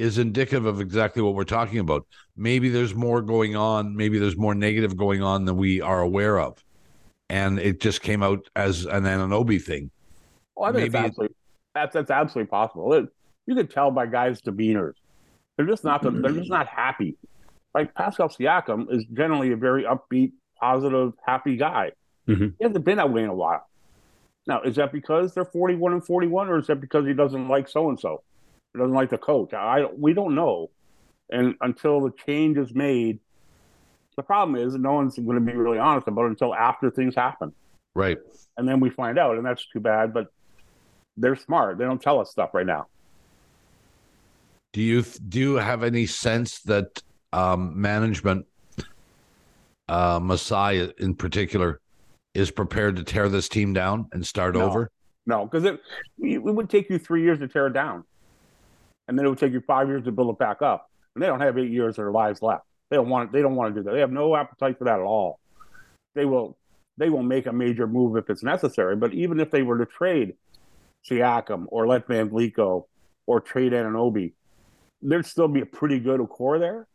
[0.00, 2.06] is indicative of exactly what we're talking about.
[2.36, 6.38] Maybe there's more going on, maybe there's more negative going on than we are aware
[6.40, 6.62] of
[7.30, 9.90] and it just came out as an Anunoby thing.
[10.56, 11.36] Well, I think it's Maybe- absolutely
[11.74, 12.92] that's that's absolutely possible.
[12.92, 13.06] It,
[13.46, 14.94] you can tell by guys' demeanors;
[15.56, 17.16] they're just not they're just not happy.
[17.72, 21.92] Like Pascal Siakam is generally a very upbeat, positive, happy guy.
[22.26, 22.54] Mhm.
[22.58, 23.64] He hasn't been that way in a while.
[24.48, 27.68] Now, is that because they're forty-one and forty-one, or is that because he doesn't like
[27.68, 28.24] so and so,
[28.78, 29.52] doesn't like the coach?
[29.52, 30.70] I we don't know,
[31.30, 33.18] and until the change is made,
[34.16, 37.14] the problem is no one's going to be really honest about it until after things
[37.14, 37.52] happen
[37.94, 38.18] Right.
[38.56, 40.12] and then we find out, and that's too bad.
[40.14, 40.28] But
[41.16, 42.86] they're smart; they don't tell us stuff right now.
[44.72, 47.02] Do you do you have any sense that
[47.32, 48.46] um, management,
[49.88, 51.80] uh, Masai in particular,
[52.34, 54.62] is prepared to tear this team down and start No.
[54.62, 54.90] over?
[55.26, 55.80] No, because it
[56.18, 58.04] it would take you three years to tear it down,
[59.08, 60.90] and then it would take you five years to build it back up.
[61.14, 62.64] And they don't have eight years of their lives left.
[62.90, 63.32] They don't want.
[63.32, 63.92] They don't want to do that.
[63.92, 65.40] They have no appetite for that at all.
[66.14, 66.56] They will.
[66.96, 68.94] They will make a major move if it's necessary.
[68.96, 70.34] But even if they were to trade
[71.08, 72.88] Siakam or let VanVleet go
[73.26, 74.32] or trade Anunoby,
[75.00, 76.86] there'd still be a pretty good core there.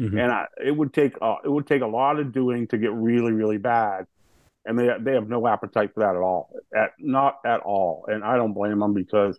[0.00, 0.18] Mhm.
[0.18, 2.92] and I, it would take uh, it would take a lot of doing to get
[2.92, 4.06] really really bad,
[4.64, 8.24] and they they have no appetite for that at all, at not at all, and
[8.24, 9.38] I don't blame them because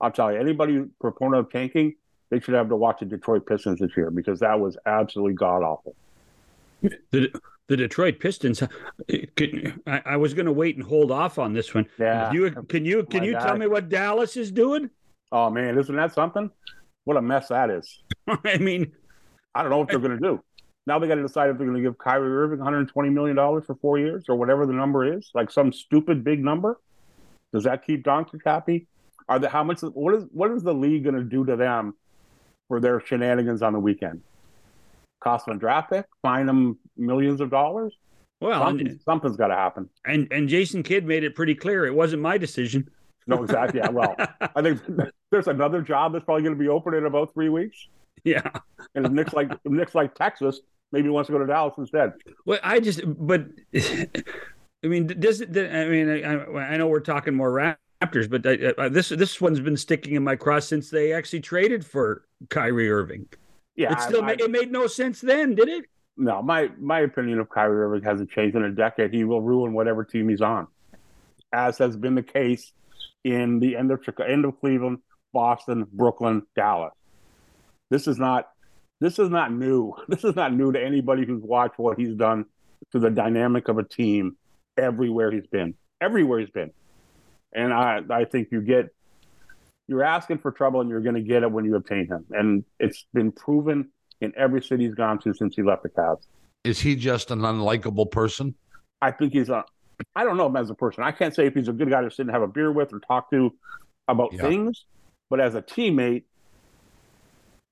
[0.00, 1.94] I'll tell you anybody proponent of tanking,
[2.30, 5.62] they should have to watch the Detroit Pistons this year because that was absolutely god
[5.62, 5.94] awful.
[7.10, 7.32] The
[7.68, 8.62] the Detroit Pistons.
[9.36, 11.86] Could, I, I was going to wait and hold off on this one.
[11.98, 12.32] Yeah.
[12.32, 13.46] You can you can My you guy.
[13.46, 14.90] tell me what Dallas is doing?
[15.30, 16.50] Oh man, isn't that something?
[17.04, 18.02] What a mess that is.
[18.44, 18.92] I mean,
[19.54, 20.42] I don't know what they're going to do.
[20.86, 23.64] Now they got to decide if they're going to give Kyrie Irving 120 million dollars
[23.66, 26.80] for four years or whatever the number is, like some stupid big number.
[27.52, 28.86] Does that keep Doncic happy?
[29.28, 29.80] Are the how much?
[29.80, 31.94] What is what is the league going to do to them
[32.68, 34.22] for their shenanigans on the weekend?
[35.20, 36.06] Cost them a draft pick?
[36.22, 37.94] Fine them millions of dollars?
[38.40, 39.88] well, something's got to happen.
[40.04, 42.88] and and Jason Kidd made it pretty clear it wasn't my decision.
[43.26, 43.80] No, exactly.
[43.80, 44.80] Yeah, well, I think
[45.30, 47.88] there's another job that's probably going to be open in about three weeks.
[48.24, 48.50] yeah.
[48.94, 50.60] And if Nick's like if Nick's like Texas,
[50.92, 52.12] maybe he wants to go to Dallas instead.
[52.46, 55.50] Well, I just but I mean, does it?
[55.50, 57.52] I mean, I, I know we're talking more
[58.02, 61.40] Raptors, but I, I, this this one's been sticking in my cross since they actually
[61.40, 63.26] traded for Kyrie Irving.
[63.74, 65.84] Yeah, it still I- made, it made no sense then, did it?
[66.16, 69.12] No, my my opinion of Kyrie Irving hasn't changed in a decade.
[69.12, 70.68] He will ruin whatever team he's on,
[71.52, 72.72] as has been the case
[73.24, 74.98] in the end of Chicago, end of Cleveland,
[75.32, 76.92] Boston, Brooklyn, Dallas.
[77.90, 78.48] This is not
[79.00, 79.94] this is not new.
[80.08, 82.44] This is not new to anybody who's watched what he's done
[82.92, 84.36] to the dynamic of a team
[84.76, 85.74] everywhere he's been.
[86.00, 86.70] Everywhere he's been.
[87.52, 88.86] And I I think you get
[89.88, 92.26] you're asking for trouble and you're going to get it when you obtain him.
[92.30, 96.26] And it's been proven in every city he's gone to since he left the Cavs.
[96.64, 98.54] Is he just an unlikable person?
[99.00, 99.64] I think he's a.
[100.14, 101.04] I don't know him as a person.
[101.04, 102.92] I can't say if he's a good guy to sit and have a beer with
[102.92, 103.54] or talk to
[104.08, 104.42] about Yeah.
[104.42, 104.84] things,
[105.30, 106.24] but as a teammate,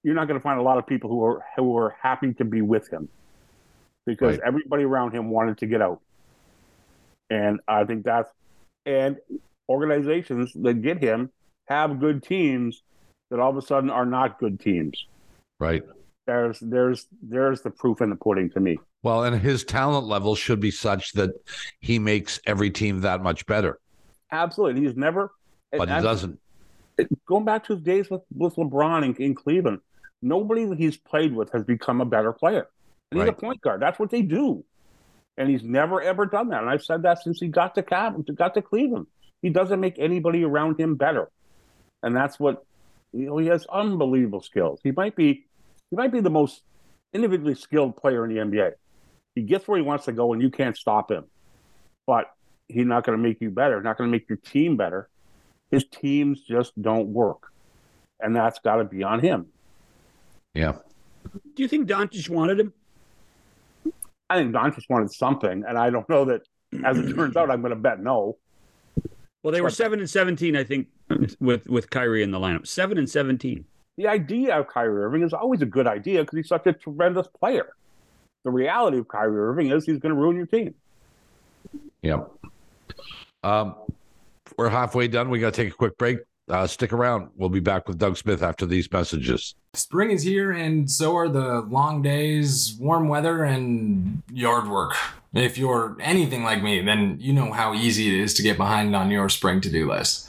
[0.03, 2.45] you're not going to find a lot of people who are who are happy to
[2.45, 3.09] be with him
[4.07, 4.47] because Right.
[4.47, 6.01] everybody around him wanted to get out,
[7.29, 8.31] and I think that's
[8.87, 9.19] and
[9.69, 11.31] organizations that get him
[11.69, 12.83] have good teams
[13.31, 15.07] that all of a sudden are not good teams.
[15.59, 15.83] Right.
[16.27, 18.79] There's there's there's the proof in the pudding to me.
[19.03, 21.31] Well, and his talent level should be such that
[21.81, 23.79] he makes every team that much better,
[24.33, 25.31] Absolutely, he's never.
[25.71, 26.41] but he doesn't.
[27.27, 29.79] going back to his days with, with LeBron in, in Cleveland,
[30.23, 32.67] nobody that he's played with has become a better player.
[33.13, 33.37] And he's Right.
[33.37, 33.81] a point guard.
[33.81, 34.65] That's what they do.
[35.37, 36.63] And he's never ever done that.
[36.63, 39.07] And I've said that since he got to Cab, got to Cleveland.
[39.43, 41.31] He doesn't make anybody around him better.
[42.03, 42.65] And that's what
[43.13, 44.81] you know, he has unbelievable skills.
[44.83, 45.47] He might be
[45.91, 46.63] he might be the most
[47.13, 48.73] individually skilled player in the NBA.
[49.35, 51.25] He gets where he wants to go and you can't stop him.
[52.07, 52.27] But
[52.69, 55.09] he's not going to make you better, not going to make your team better
[55.71, 57.53] his teams just don't work.
[58.21, 59.47] And that's got to be on him.
[60.55, 60.77] Yeah.
[61.55, 62.73] Do you think Doncic wanted him?
[64.31, 65.65] I think Don just wanted something.
[65.67, 66.43] And I don't know that,
[66.85, 68.39] as it turns out, I'm going to bet no.
[69.43, 70.89] Well, they were But- seven and seventeen, I think,
[71.41, 72.67] with with Kyrie in the lineup.
[72.67, 73.65] Seven and seventeen.
[73.97, 77.27] The idea of Kyrie Irving is always a good idea because he's such a tremendous
[77.29, 77.69] player.
[78.45, 80.75] The reality of Kyrie Irving is he's going to ruin your team.
[82.03, 82.25] Yeah.
[83.43, 83.75] Um,
[84.59, 85.31] we're halfway done.
[85.31, 86.19] We got to take a quick break.
[86.49, 87.31] Uh, stick around.
[87.37, 89.57] We'll be back with Doug Smith after these messages.
[89.75, 94.95] Spring is here, and so are the long days, warm weather, and yard work.
[95.39, 98.97] If you're anything like me, then you know how easy it is to get behind
[98.97, 100.29] on your spring to do list.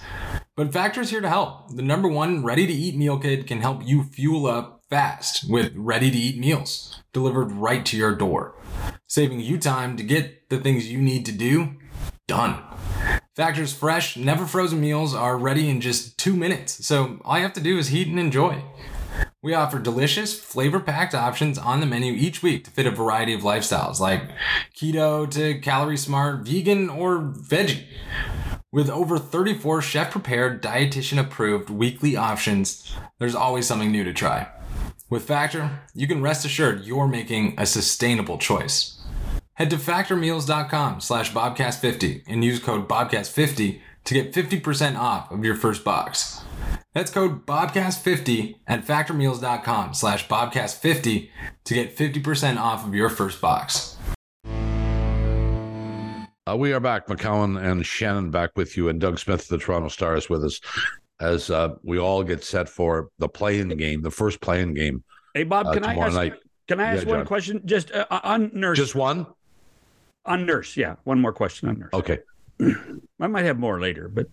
[0.55, 1.75] But Factor's here to help.
[1.75, 5.73] The number one ready to eat meal kit can help you fuel up fast with
[5.75, 8.55] ready to eat meals delivered right to your door,
[9.07, 11.75] saving you time to get the things you need to do
[12.27, 12.61] done.
[13.35, 17.53] Factor's fresh, never frozen meals are ready in just two minutes, so all you have
[17.53, 18.63] to do is heat and enjoy.
[19.47, 23.33] We offer delicious, flavor packed options on the menu each week to fit a variety
[23.33, 24.23] of lifestyles, like
[24.75, 27.85] keto to calorie smart, vegan, or veggie.
[28.73, 34.49] With over 34 chef prepared, dietitian approved weekly options, there's always something new to try.
[35.09, 39.01] With Factor, you can rest assured you're making a sustainable choice.
[39.53, 45.55] Head to factormeals.com slash bobcast50 and use code bobcast50 to get 50% off of your
[45.55, 46.41] first box.
[46.93, 51.29] That's code bobcast50 at factormeals.com slash bobcast50
[51.65, 53.97] to get 50% off of your first box.
[56.49, 59.57] Uh, we are back, McCown and Shannon back with you, and Doug Smith of the
[59.57, 60.61] Toronto Star is with us
[61.19, 65.43] as uh, we all get set for the play-in game, the first play-in game Hey,
[65.43, 66.15] Bob, uh, can I tomorrow ask?
[66.15, 66.33] night.
[66.69, 67.25] Can I ask Yeah, one John.
[67.25, 67.61] question?
[67.65, 68.77] Just uh, on nurse.
[68.77, 69.27] Just one?
[70.25, 70.75] on nurse.
[70.77, 71.89] Yeah, one more question on nurse.
[71.93, 72.19] Okay.
[72.59, 74.27] I might have more later, but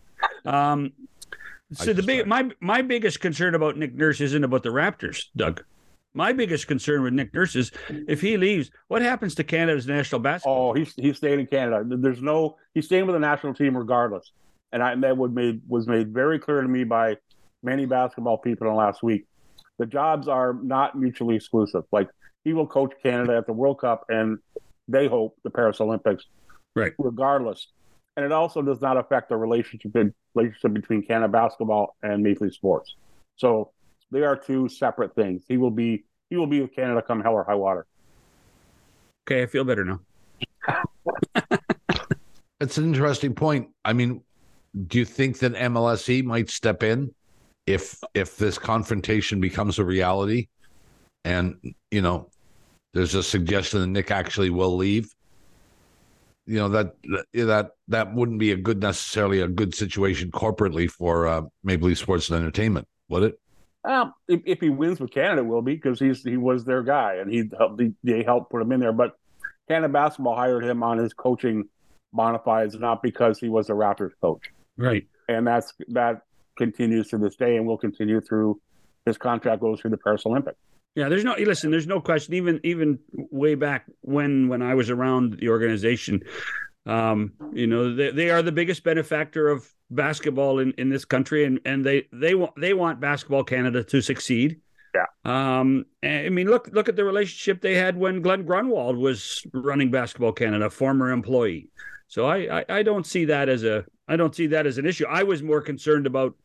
[0.45, 0.93] um,
[1.73, 5.63] so the big my my biggest concern about Nick Nurse isn't about the Raptors, Doug.
[6.17, 7.73] My biggest concern with Nick Nurse is
[8.07, 10.71] if he leaves, what happens to Canada's national basketball?
[10.71, 11.85] Oh, he's he's staying in Canada.
[11.97, 14.31] There's no he's staying with the national team regardless.
[14.73, 17.17] And I that would made was made very clear to me by
[17.63, 19.27] many basketball people in the last week.
[19.79, 21.83] The jobs are not mutually exclusive.
[21.91, 22.09] Like
[22.45, 24.39] he will coach Canada at the World Cup and
[24.87, 26.27] they hope the Paris Olympics.
[26.77, 26.93] Right.
[26.99, 27.69] Regardless.
[28.17, 29.93] And it also does not affect the relationship
[30.35, 32.95] relationship between Canada basketball and Maple Leaf Sports.
[33.37, 33.73] So
[34.11, 35.43] they are two separate things.
[35.49, 37.87] He will be he will be with Canada come hell or high water.
[39.27, 40.01] Okay, I feel better now.
[42.61, 43.69] It's an interesting point.
[43.85, 44.23] I mean,
[44.87, 47.13] do you think that MLSE E might step in
[47.67, 50.49] if if this confrontation becomes a reality,
[51.25, 51.57] and
[51.91, 52.31] you know,
[52.95, 55.15] there's a suggestion that Nick actually will leave?
[56.47, 56.95] You know that
[57.33, 61.99] that that wouldn't be a good necessarily a good situation corporately for uh, Maple Leaf
[61.99, 63.41] Sports and Entertainment, would it?
[63.85, 67.15] Um, if, if he wins with Canada, will be because he's he was their guy
[67.15, 68.93] and he helped they helped put him in there.
[68.93, 69.17] But
[69.69, 71.69] Canada basketball hired him on his coaching
[72.13, 74.51] bona is not because he was a Raptors coach.
[74.77, 75.07] Right.
[75.29, 76.23] And that's that
[76.57, 78.61] continues to this day and will continue through
[79.05, 80.59] his contract goes through the Paris Olympics.
[80.95, 81.71] Yeah, there's no listen.
[81.71, 82.35] There's no question.
[82.35, 86.23] Even even way back when when I was around the organization,
[86.87, 91.45] um, you know, they, they are the biggest benefactor of basketball in, in this country,
[91.45, 94.61] and and they they want they want basketball Canada to succeed.
[94.95, 95.07] Yeah.
[95.25, 95.87] Um.
[96.05, 100.33] I mean, look look at the relationship they had when Glen Grunwald was running basketball
[100.33, 101.71] Canada, former employee.
[102.07, 104.87] So I, I I don't see that as a I don't see that as an
[104.87, 105.07] issue.
[105.09, 106.37] I was more concerned about,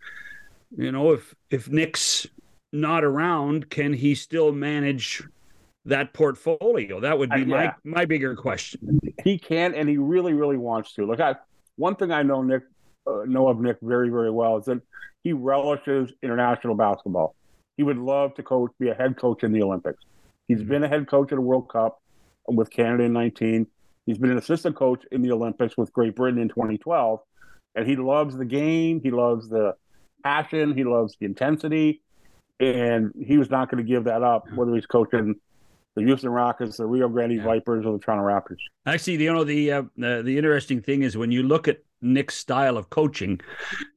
[0.76, 2.26] you know, if if Nick's
[2.72, 5.24] not around, can he still manage
[5.86, 7.00] that portfolio?
[7.00, 7.74] That would be Uh, yeah.
[7.84, 9.00] my my bigger question.
[9.24, 11.06] He can, and he really, really wants to.
[11.06, 11.36] Look, I
[11.78, 12.64] one thing I know Nick
[13.08, 14.82] uh, know of Nick very, very well is that
[15.24, 17.36] he relishes international basketball.
[17.78, 20.04] He would love to coach, be a head coach in the Olympics.
[20.48, 22.02] He's been a head coach at the World Cup
[22.48, 23.68] with Canada in 19.
[24.06, 27.20] He's been an assistant coach in the Olympics with Great Britain in 2012,
[27.76, 29.00] and he loves the game.
[29.02, 29.76] He loves the
[30.24, 30.76] passion.
[30.76, 32.02] He loves the intensity,
[32.60, 35.36] and he was not going to give that up, whether he's coaching
[35.96, 37.44] the Houston Rockets, the Rio Grande Yeah.
[37.44, 38.60] Vipers, or the Toronto Raptors.
[38.86, 42.36] Actually, you know the uh, the the interesting thing is when you look at Nick's
[42.36, 43.42] style of coaching,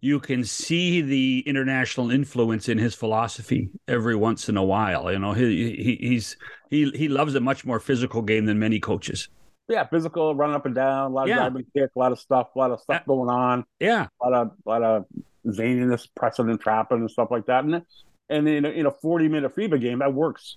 [0.00, 5.12] you can see the international influence in his philosophy every once in a while.
[5.12, 6.36] You know, he, he he's
[6.70, 9.28] he he loves a much more physical game than many coaches.
[9.68, 11.36] Yeah, physical, running up and down, a lot of Yeah.
[11.36, 14.32] driving kick, a lot of stuff, a lot of stuff going on, Yeah, a lot
[14.34, 15.04] of a lot of
[15.46, 17.64] zaniness, pressing and trapping and stuff like that.
[17.64, 17.82] And
[18.32, 20.56] and in a, in a 40 minute FIBA game, that works.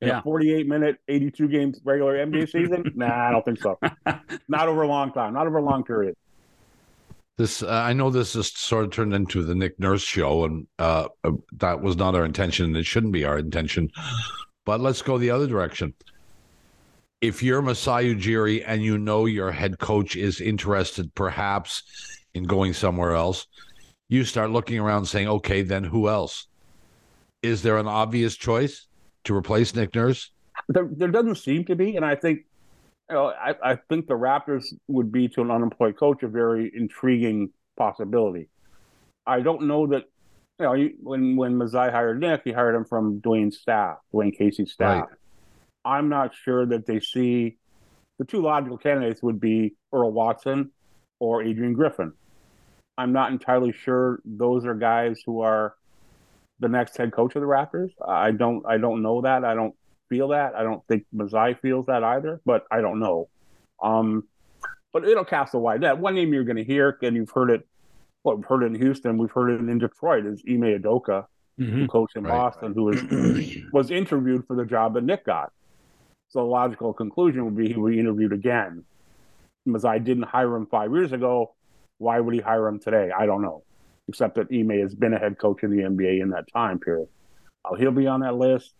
[0.00, 0.18] In Yeah.
[0.18, 3.78] a 48 minute, 82 games regular NBA season, nah, I don't think so.
[4.48, 6.14] Not over a long time, not over a long period.
[7.38, 10.66] This uh, I know this is sort of turned into the Nick Nurse show, and
[10.78, 13.90] uh, uh, that was not our intention, and it shouldn't be our intention.
[14.66, 15.94] But let's go the other direction.
[17.20, 21.84] If you're Masai Ujiri and you know your head coach is interested, perhaps,
[22.34, 23.46] in going somewhere else,
[24.08, 26.48] you start looking around, saying, "Okay, then who else?
[27.42, 28.86] Is there an obvious choice
[29.24, 30.30] to replace Nick Nurse?"
[30.68, 32.40] There, there doesn't seem to be, and I think,
[33.10, 36.70] you know, I, I think the Raptors would be to an unemployed coach a very
[36.74, 38.48] intriguing possibility.
[39.26, 40.04] I don't know that,
[40.58, 44.72] you know, when when Masai hired Nick, he hired him from Dwane's staff, Dwane Casey's
[44.72, 45.06] staff.
[45.84, 47.56] I'm not sure that they see
[48.18, 50.70] the two logical candidates would be Earl Watson
[51.18, 52.12] or Adrian Griffin.
[52.96, 55.74] I'm not entirely sure those are guys who are
[56.62, 57.90] the next head coach of the Raptors.
[58.06, 59.44] I don't I don't know that.
[59.44, 59.74] I don't
[60.08, 60.54] feel that.
[60.54, 63.28] I don't think Masai feels that either, but I don't know.
[63.82, 64.24] Um,
[64.92, 65.98] but it'll cast a wide net.
[65.98, 67.66] One name you're going to hear, and you've heard it.
[68.22, 69.18] Well, we've heard it in Houston.
[69.18, 70.24] We've heard it in Detroit.
[70.26, 71.26] Is Ime Udoka,
[71.58, 73.02] who coached in Right, Boston, who was
[73.72, 75.52] was interviewed for the job that Nick got.
[76.28, 78.84] So the logical conclusion would be he would be interviewed again.
[79.66, 81.54] Masai didn't hire him five years ago.
[81.98, 83.10] Why would he hire him today?
[83.16, 83.64] I don't know.
[84.12, 87.08] Except that Ime has been a head coach in the NBA in that time period.
[87.64, 88.74] Uh, he'll be on that list.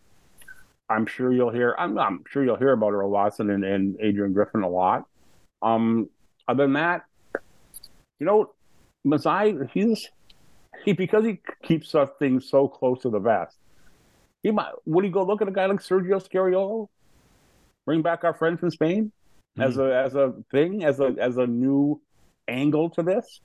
[0.87, 1.75] I'm sure you'll hear.
[1.79, 5.07] I'm, I'm sure you'll hear about Earl Watson and, and Adrian Griffin a lot.
[5.63, 6.07] Um,
[6.47, 7.05] other than that,
[8.19, 8.51] you know,
[9.03, 10.07] Masai, he's
[10.85, 13.57] he because he keeps things so close to the vest.
[14.43, 16.89] He might would he go look at a guy like Sergio Scariolo,
[17.87, 19.11] bring back our friend from Spain
[19.57, 21.99] as a as a thing as a as a new
[22.47, 23.41] angle to this?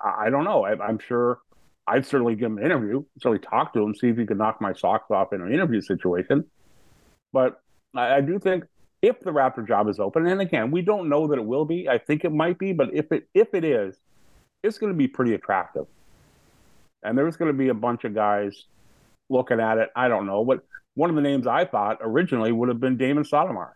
[0.00, 0.64] I, I don't know.
[0.64, 1.40] I, I'm sure
[1.86, 4.60] I'd certainly give him an interview, certainly talk to him, see if he could knock
[4.60, 6.44] my socks off in an interview situation.
[7.32, 7.60] But
[7.94, 8.64] I, I do think
[9.02, 11.88] if the Raptor job is open, and again, we don't know that it will be.
[11.88, 13.96] I think it might be, but if it if it is,
[14.62, 15.86] it's going to be pretty attractive.
[17.02, 18.64] And there's going to be a bunch of guys
[19.28, 19.90] looking at it.
[19.94, 23.22] I don't know, but one of the names I thought originally would have been Damon
[23.22, 23.72] Stoudamire,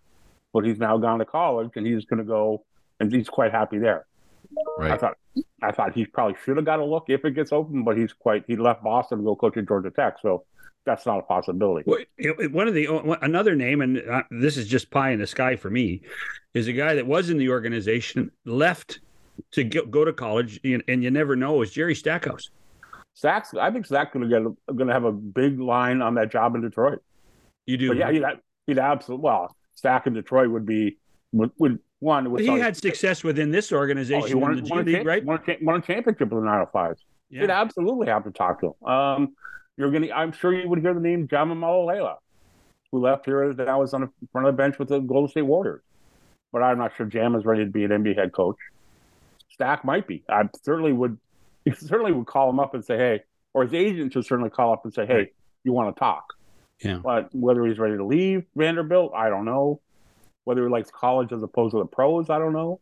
[0.53, 2.65] but he's now gone to college and he's going to go,
[2.99, 4.07] and he's quite happy there.
[4.79, 4.91] Right.
[4.93, 5.17] I thought
[5.63, 8.13] I thought he probably should have got a look if it gets open, but he's
[8.13, 10.45] quite he left Boston to go coach at Georgia Tech, so
[10.85, 11.85] that's not a possibility.
[11.87, 12.01] Well,
[12.51, 12.87] one of the
[13.23, 16.03] another name, and uh, this is just pie in the sky for me,
[16.55, 19.01] is a guy that was in the organization, left
[19.53, 21.63] to go, go to college, and, you never know.
[21.63, 22.51] Is Jerry Stackhouse?
[23.15, 26.31] Stack's I think Stack's going to get going to have a big line on that
[26.31, 27.03] job in Detroit.
[27.67, 27.89] You do.
[27.89, 28.25] But yeah, he'd,
[28.67, 30.99] he'd absolutely well Stack in Detroit would be
[31.33, 32.37] would, would one.
[32.39, 35.25] He had success within this oh, organization he won, in the won, G League, right?
[35.25, 36.97] won, won a championship with the 905s.
[37.31, 37.43] Yeah.
[37.43, 38.89] You'd absolutely have to talk to him.
[38.89, 39.37] Um,
[39.77, 40.09] you're gonna.
[40.13, 42.17] I'm sure you would hear the name Jama Mahlalela,
[42.91, 45.31] who left here that I was on the front of the bench with the Golden
[45.31, 45.83] State Warriors.
[46.53, 48.57] But I'm not sure Jam is ready to be an NBA head coach.
[49.51, 50.25] Stack might be.
[50.29, 51.19] I certainly would.
[51.77, 53.21] Certainly would call him up and say, "Hey,"
[53.53, 55.33] or his agent should certainly call up and say, "Hey,
[55.63, 56.25] you want to talk?"
[56.83, 57.01] Yeah.
[57.05, 59.81] But whether he's ready to leave Vanderbilt, I don't know.
[60.45, 62.81] Whether he likes college as opposed to the pros, I don't know.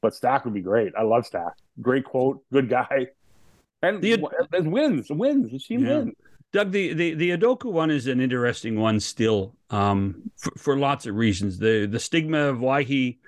[0.00, 0.92] but Stack would be great.
[0.96, 1.54] I love Stack.
[1.82, 3.08] Great quote, good guy,
[3.82, 4.16] and The-
[4.64, 5.50] wins, wins.
[5.50, 5.98] His team Yeah.
[5.98, 6.14] wins.
[6.52, 11.04] Doug, the, the, the Udoka one is an interesting one still um, for, for lots
[11.06, 11.58] of reasons.
[11.58, 13.18] The the stigma of why he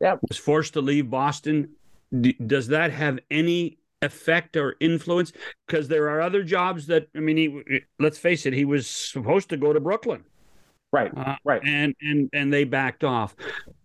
[0.00, 0.18] Yep.
[0.28, 1.70] was forced to leave Boston,
[2.20, 5.32] d- does that have any effect or influence?
[5.66, 9.48] Because there are other jobs that, I mean, he, let's face it, he was supposed
[9.50, 10.24] to go to Brooklyn.
[10.94, 11.60] Right, Uh, right.
[11.64, 13.34] and and and they backed off.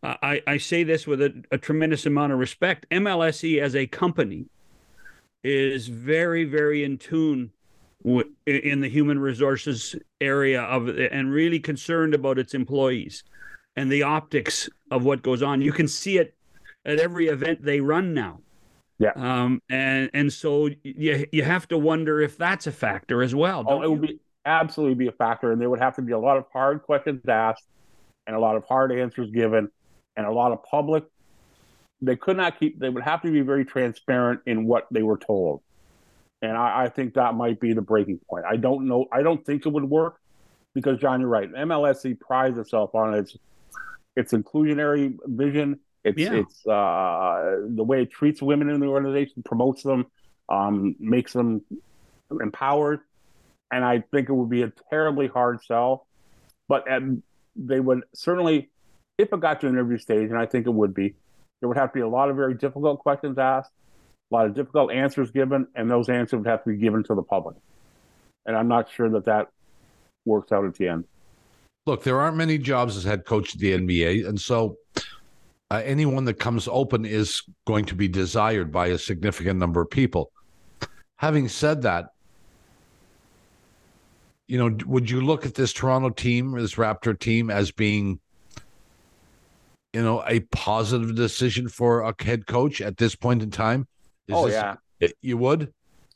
[0.04, 2.86] Uh, I I say this with a, a tremendous amount of respect.
[2.92, 4.46] MLSE as a company
[5.44, 7.50] is very very in tune
[8.04, 13.24] with, in the human resources area of and really concerned about its employees
[13.76, 15.64] and the optics of what goes on.
[15.64, 16.36] You can see it
[16.86, 18.40] at every event they run now.
[19.00, 19.14] Yeah.
[19.16, 19.62] Um.
[19.70, 23.66] And and so you you have to wonder if that's a factor as well.
[23.68, 26.20] Oh, it would be absolutely be a factor, and there would have to be a
[26.20, 27.64] lot of hard questions asked,
[28.28, 29.70] and a lot of hard answers given,
[30.18, 31.06] and a lot of public.
[32.02, 32.80] They could not keep.
[32.80, 35.62] They would have to be very transparent in what they were told,
[36.42, 38.46] and I, I think that might be the breaking point.
[38.50, 39.06] I don't know.
[39.12, 40.20] I don't think it would work
[40.74, 41.52] because John, you're right.
[41.52, 43.38] MLSE prides itself on its
[44.16, 45.80] its inclusionary vision.
[46.04, 46.34] It's Yeah.
[46.36, 50.06] it's uh, the way it treats women in the organization, promotes them,
[50.48, 51.62] um, makes them
[52.32, 53.02] empowered
[53.72, 56.08] and I think it would be a terribly hard sell.
[56.68, 57.24] But um,
[57.56, 58.70] they would certainly,
[59.18, 61.16] if it got to an interview stage, and I think it would be,
[61.60, 63.72] there would have to be a lot of very difficult questions asked,
[64.32, 67.16] a lot of difficult answers given, and those answers would have to be given to
[67.16, 67.56] the public.
[68.46, 69.50] And I'm not sure that that
[70.26, 71.06] works out at the end.
[71.86, 74.78] Look, there aren't many jobs as head coach of the NBA, and so
[75.72, 79.90] uh, anyone that comes open is going to be desired by a significant number of
[79.90, 80.32] people.
[81.18, 82.14] Having said that,
[84.50, 88.20] you know, would you look at this Toronto team, this Raptor team, as being,
[89.94, 93.88] you know, a positive decision for a head coach at this point in time?
[94.28, 95.72] Is oh this- yeah, you would.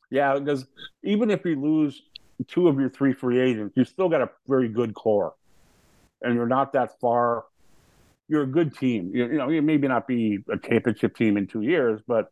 [0.10, 0.34] yeah.
[0.34, 0.66] Because
[1.04, 2.02] even if you lose
[2.48, 5.36] two of your three free agents, you still got a very good core,
[6.24, 7.46] and you're not that far.
[8.30, 9.12] You're a good team.
[9.14, 12.32] You, you know, you maybe not be a championship team in two years, but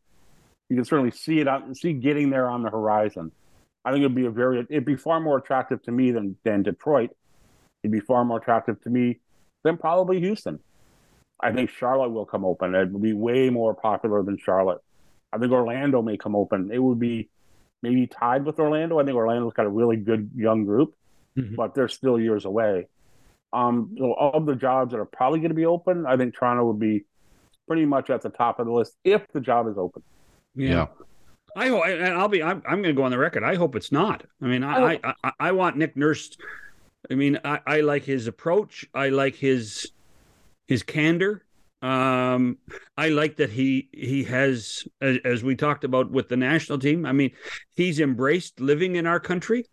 [0.68, 3.32] you can certainly see it out, see getting there on the horizon.
[3.84, 6.64] I think it'd be a very, it'd be far more attractive to me than than
[6.64, 7.12] Detroit.
[7.84, 9.20] It'd be far more attractive to me
[9.64, 10.60] than probably Houston.
[11.44, 12.76] I think Charlotte will come open.
[12.76, 14.80] It would be way more popular than Charlotte.
[15.34, 16.70] I think Orlando may come open.
[16.72, 17.30] It would be
[17.82, 19.00] maybe tied with Orlando.
[19.00, 20.94] I think Orlando's got a really good young group,
[21.36, 21.56] Mhm.
[21.56, 22.88] but they're still years away.
[23.54, 26.66] Um, so of the jobs that are probably going to be open, I think Toronto
[26.68, 27.06] would be
[27.68, 30.04] pretty much at the top of the list if the job is open.
[30.54, 30.88] Yeah.
[31.56, 32.42] I hope, and I'll be.
[32.42, 33.44] I'm, I'm going to go on the record.
[33.44, 34.24] I hope it's not.
[34.42, 36.38] I mean, I, I, I, I want Nick Nurse.
[37.10, 38.86] I mean, I, I like his approach.
[38.94, 39.92] I like his
[40.68, 41.44] his candor.
[41.82, 42.58] Um,
[42.98, 47.06] I like that he he has, as, as we talked about with the national team.
[47.06, 47.32] I mean,
[47.76, 49.66] he's embraced living in our country.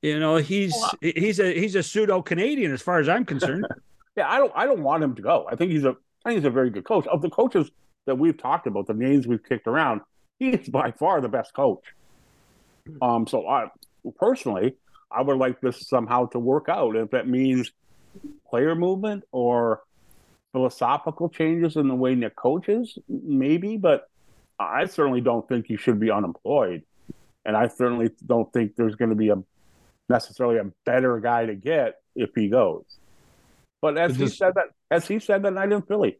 [0.00, 3.66] You know, he's he's a he's a pseudo Canadian as far as I'm concerned.
[4.16, 5.46] Yeah, I don't I don't want him to go.
[5.48, 5.90] I think he's a
[6.24, 7.06] I think he's a very good coach.
[7.06, 7.70] Of the coaches
[8.06, 10.00] that we've talked about, the names we've kicked around,
[10.38, 11.84] he's by far the best coach.
[13.02, 13.68] Um, so I
[14.16, 14.76] personally,
[15.10, 16.96] I would like this somehow to work out.
[16.96, 17.70] If that means
[18.48, 19.82] player movement or
[20.52, 24.08] philosophical changes in the way Nick coaches, maybe, but
[24.58, 26.82] I certainly don't think he should be unemployed.
[27.44, 29.36] And I certainly don't think there's going to be a
[30.08, 32.84] necessarily a better guy to get if he goes.
[33.80, 36.18] But as he said that, as he said that night in Philly,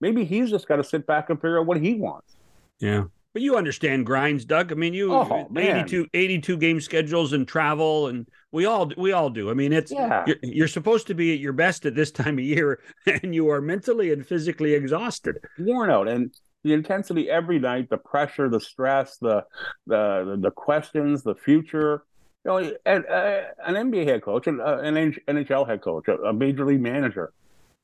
[0.00, 2.36] maybe he's just got to sit back and figure out what he wants.
[2.78, 3.04] Yeah.
[3.34, 4.70] But you understand grinds, Doug.
[4.72, 5.78] I mean, you Oh, man.
[5.78, 9.50] 82, 82 game schedules and travel, and we all we all do.
[9.50, 10.24] I mean, it's Yeah.
[10.26, 13.50] you're, you're supposed to be at your best at this time of year, and you
[13.50, 15.38] are mentally and physically exhausted.
[15.58, 16.32] worn out and
[16.62, 19.44] the intensity every night the pressure the stress the
[19.86, 22.04] the the questions the future
[22.42, 22.56] you know
[22.86, 24.94] and, uh, an nba head coach and uh, an
[25.28, 27.34] nhl head coach a, a major league manager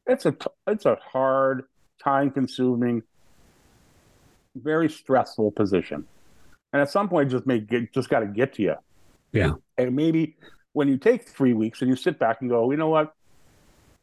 [0.07, 1.64] it's a t- it's a hard
[2.03, 3.03] time consuming
[4.57, 6.05] very stressful position
[6.72, 8.74] and at some point just may get just got to get to you
[9.32, 9.53] Yeah.
[9.78, 10.36] and maybe
[10.72, 13.14] when you take three weeks and you sit back and go you know what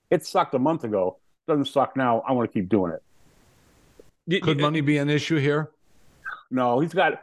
[0.09, 1.17] it sucked a month ago
[1.47, 2.93] doesn't suck now i want to keep doing
[4.29, 5.71] it Could money be an issue here?
[6.49, 7.21] No, he's got.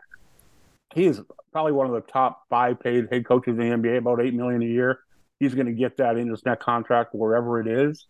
[0.95, 1.21] He is
[1.53, 4.63] probably one of the top five paid head coaches in the NBA, about eight million
[4.63, 5.01] a year.
[5.41, 8.07] He's going to get that in his next contract wherever it is.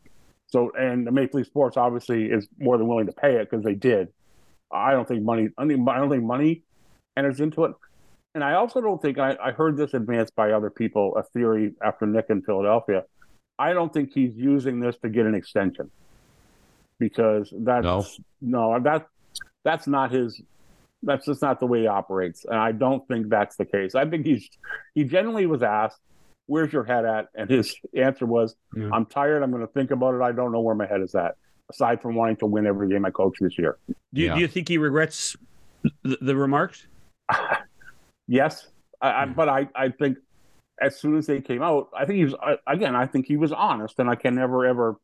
[0.49, 3.65] So, and the Maple Leaf Sports obviously is more than willing to pay it because
[3.65, 4.09] they did.
[4.75, 5.49] I don't think money.
[5.57, 6.63] I think I don't think money
[7.17, 7.73] enters into it.
[8.35, 11.17] And I also don't think I, I heard this advanced by other people.
[11.17, 13.05] A theory after Nick in Philadelphia.
[13.59, 15.91] I don't think he's using this to get an extension
[16.99, 18.05] because that's No.
[18.41, 19.07] no, that
[19.65, 20.41] that's not his.
[21.03, 23.95] That's just not the way he operates, and I don't think that's the case.
[23.95, 24.49] I think he's
[24.95, 25.99] he generally was asked,
[26.47, 28.89] "Where's your head at?" and his answer was, Yeah.
[28.93, 29.43] "I'm tired.
[29.43, 30.23] I'm going to think about it.
[30.23, 31.37] I don't know where my head is at."
[31.71, 34.35] Aside from wanting to win every game I coach this year, Do you, Yeah.
[34.35, 35.37] do you think he regrets
[36.03, 36.87] the, the remarks?
[38.29, 38.69] yes,
[39.01, 39.35] I, I, mm.
[39.35, 40.19] but I I think
[40.81, 42.95] as soon as they came out, I think he was I, again.
[42.95, 44.97] I think he was honest, and I can never ever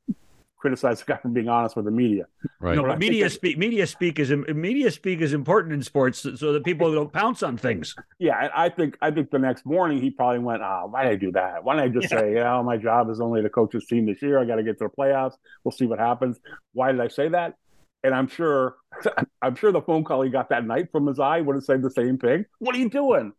[0.61, 2.26] criticize a guy for being honest with the media.
[2.61, 2.76] Right.
[2.76, 6.20] No, I but media that- speak media speak is media speak is important in sports
[6.20, 7.94] so that people don't pounce on things.
[8.18, 11.12] Yeah, I I think I think the next morning he probably went, "Ah, why did
[11.12, 11.64] I do that?
[11.64, 12.20] Why didn't I just Yeah.
[12.20, 14.38] say, know, my job is only to coach this team this year.
[14.38, 15.34] I got to get to the playoffs.
[15.64, 16.38] We'll see what happens."
[16.74, 17.54] Why did I say that?
[18.02, 18.76] And I'm sure,
[19.42, 21.90] I'm sure the phone call he got that night from Masai would have said the
[21.90, 22.44] same thing.
[22.58, 23.32] What are you doing?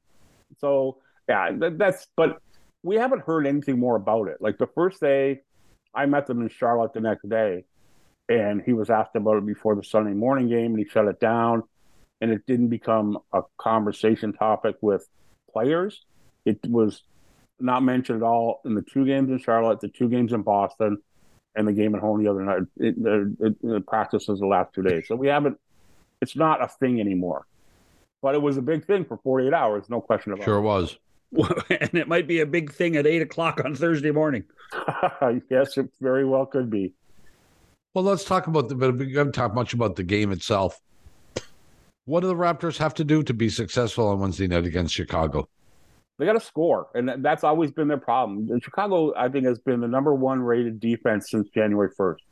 [0.58, 0.98] So
[1.30, 2.08] yeah, that, that's.
[2.18, 2.40] But
[2.84, 4.38] we haven't heard anything more about it.
[4.42, 5.42] Like the first day,
[5.94, 7.66] I met them in Charlotte the next day,
[8.30, 11.20] and he was asked about it before the Sunday morning game, and he shut it
[11.20, 11.64] down
[12.22, 15.08] and it didn't become a conversation topic with
[15.52, 16.06] players.
[16.46, 17.02] It was
[17.60, 21.00] not mentioned at all in the two games in Charlotte, the two games in Boston,
[21.56, 22.62] and the game at home the other night.
[22.78, 25.08] It, the, it, the practices the last two days.
[25.08, 25.60] So we haven't.
[26.22, 27.48] It's not a thing anymore.
[28.22, 30.46] But it was a big thing for 48 hours, no question about it.
[30.46, 30.96] Sure was.
[31.70, 34.44] and it might be a big thing at eight o'clock on Thursday morning.
[34.74, 35.44] it.
[35.50, 36.94] yes, it very well could be.
[37.94, 38.76] Well, let's talk about the.
[38.76, 40.80] But we haven't talked much about the game itself.
[42.06, 45.48] What do the Raptors have to do to be successful on Wednesday night against Chicago?
[46.18, 48.48] They got to score, and that's always been their problem.
[48.52, 52.24] And Chicago, I think, has been the number one rated defense since January first.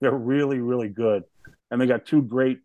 [0.00, 1.24] They're really, really good,
[1.70, 2.60] and they got two great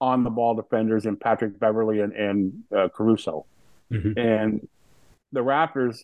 [0.00, 3.46] on the ball defenders in Patrick Beverley and, and uh, Caruso.
[3.90, 4.18] Mhm.
[4.18, 4.68] And
[5.32, 5.98] the Raptors,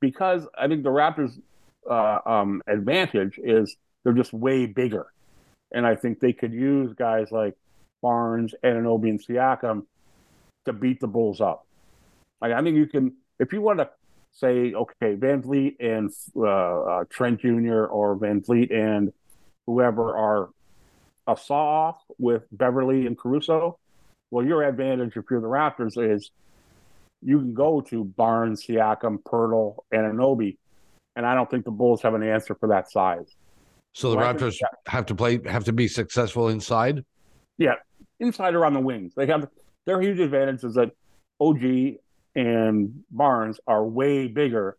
[0.00, 1.40] because I think the Raptors'
[1.88, 5.06] uh, um, advantage is they're just way bigger,
[5.72, 7.54] and I think they could use guys like
[8.02, 9.86] Barnes, Anunoby, and Siakam
[10.64, 11.66] to beat the Bulls up.
[12.40, 13.88] Like I think you can, if you want to
[14.32, 17.84] say, okay, VanVleet and uh, uh, Trent Jr.
[17.84, 19.12] or VanVleet and
[19.66, 20.50] whoever are
[21.26, 23.78] a saw off with Beverley and Caruso,
[24.30, 26.30] well, your advantage if you're the Raptors is
[27.22, 30.56] you can go to Barnes, Siakam, Poeltl, and Anunoby,
[31.16, 33.34] and I don't think the Bulls have an answer for that size.
[33.94, 37.04] So the Well, I think- Raptors have to play, have to be successful inside.
[37.58, 37.76] Yeah,
[38.20, 39.14] inside or on the wings.
[39.14, 39.48] They have
[39.86, 40.90] their huge advantage is that
[41.40, 41.98] OG
[42.34, 44.76] and Barnes are way bigger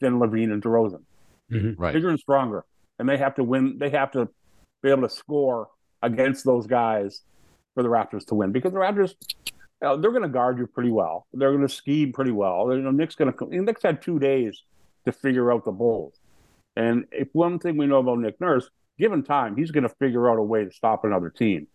[0.00, 1.02] than LaVine and DeRozan,
[1.50, 1.80] mm-hmm.
[1.80, 1.94] Right.
[1.94, 2.64] bigger and stronger,
[2.98, 3.78] and they have to win.
[3.78, 4.28] They have to
[4.82, 5.68] be able to score
[6.02, 7.22] against those guys
[7.74, 9.14] for the Raptors to win because the Raptors.
[9.82, 11.26] You know, they're going to guard you pretty well.
[11.32, 12.74] They're going to scheme pretty well.
[12.74, 13.62] You know, Nick's going to.
[13.62, 14.62] Nick's had two days
[15.04, 16.14] to figure out the Bulls,
[16.76, 20.30] and if one thing we know about Nick Nurse, given time, he's going to figure
[20.30, 21.68] out a way to stop another team.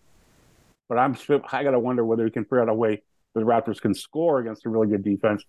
[0.89, 1.15] But I'm
[1.51, 3.01] I got to wonder whether he can figure out a way
[3.33, 5.43] that the Raptors can score against a really good defense.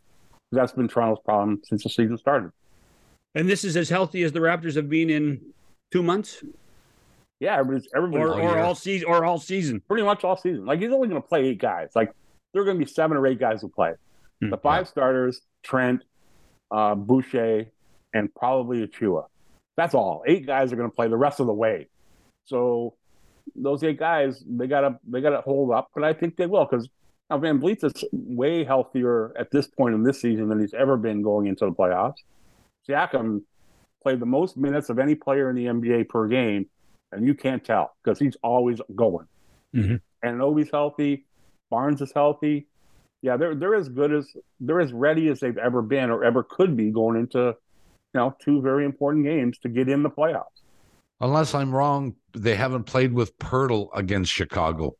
[0.52, 2.52] That's been Toronto's problem since the season started.
[3.34, 5.40] And this is as healthy as the Raptors have been in
[5.90, 6.44] two months,
[7.40, 9.80] Yeah, everybody's, everybody's or, oh, or all season, or all season.
[9.80, 10.64] pretty much all season.
[10.64, 11.90] Like he's only going to play eight guys.
[11.96, 12.12] Like
[12.54, 13.92] there are going to be seven or eight guys who play.
[14.40, 14.48] Hmm.
[14.48, 16.02] The five starters: Trent,
[16.70, 17.66] uh, Boucher,
[18.14, 19.26] and probably Achiuwa.
[19.76, 20.22] That's all.
[20.26, 21.88] Eight guys are going to play the rest of the way.
[22.46, 22.94] So
[23.56, 26.88] those eight guys, they gotta they gotta hold up, but I think they will because
[27.28, 31.22] now VanVleet is way healthier at this point in this season than he's ever been
[31.22, 32.18] going into the playoffs.
[32.88, 33.42] Siakam
[34.02, 36.66] played the most minutes of any player in the NBA per game,
[37.12, 39.26] and you can't tell because he's always going.
[39.74, 40.00] Mhm.
[40.22, 41.24] And Obi's healthy,
[41.74, 42.66] Barnes is healthy.
[43.20, 46.44] Yeah, they're they're as good as they're as ready as they've ever been or ever
[46.44, 47.54] could be going into, you
[48.14, 50.60] know, two very important games to get in the playoffs.
[51.20, 54.94] Unless I'm wrong, they haven't played with Poeltl against Chicago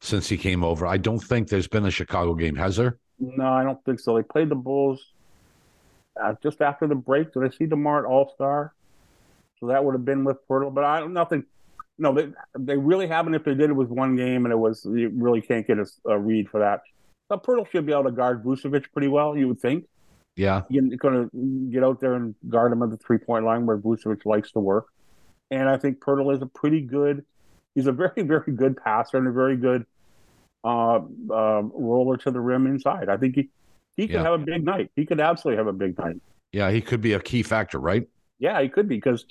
[0.00, 0.84] since he came over.
[0.84, 2.98] I don't think there's been a Chicago game, has there?
[3.20, 4.16] No, I don't think so.
[4.16, 5.12] They played the Bulls
[6.20, 7.32] uh, just after the break.
[7.32, 8.74] Did I see Demar All Star?
[9.60, 11.44] So that would have been with Poeltl, but I don't nothing.
[12.00, 13.34] No, they they really haven't.
[13.34, 15.86] If they did, it was one game, and it was you really can't get a,
[16.06, 16.80] a read for that.
[17.28, 19.84] But Poeltl should be able to guard Vucevic pretty well, you would think.
[20.36, 20.62] Yeah.
[20.70, 23.76] You're going to get out there and guard him at the three point line where
[23.76, 24.86] Vucevic likes to work.
[25.50, 27.24] And I think Poeltl is a pretty good.
[27.74, 29.84] He's a very very good passer and a very good
[30.64, 33.08] uh, um roller to the rim inside.
[33.10, 33.50] I think he
[33.96, 34.22] he could Yeah.
[34.22, 34.90] have a big night.
[34.96, 36.16] He could absolutely have a big night.
[36.52, 36.70] Yeah.
[36.70, 38.08] He could be a key factor, right?
[38.38, 39.26] Yeah, he could be because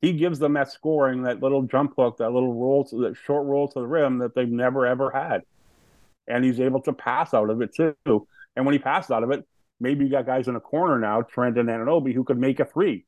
[0.00, 3.46] he gives them that scoring, that little jump hook, that little roll, to, that short
[3.46, 5.42] roll to the rim that they've never ever had,
[6.26, 8.26] and he's able to pass out of it too.
[8.56, 9.46] And when he passes out of it,
[9.78, 12.64] maybe you got guys in a corner now, Trent and Anunoby, who could make a
[12.64, 13.04] three,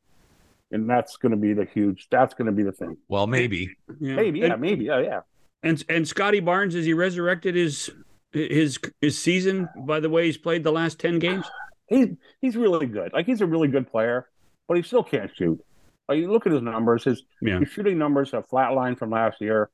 [0.70, 2.08] and that's going to be the huge.
[2.10, 2.96] That's going to be the thing.
[3.08, 3.76] Well, maybe.
[4.00, 4.16] Yeah.
[4.16, 5.20] Maybe, yeah, And, maybe, yeah, yeah.
[5.62, 7.90] And and Scottie Barnes has he resurrected his
[8.32, 11.46] his his season by the way he's played the last ten games?
[11.88, 12.08] He's
[12.40, 13.12] he's really good.
[13.12, 14.28] Like he's a really good player,
[14.66, 15.62] but he still can't shoot.
[16.08, 17.60] Like you look at his numbers, his, Yeah.
[17.60, 19.70] his shooting numbers have flatlined from last year.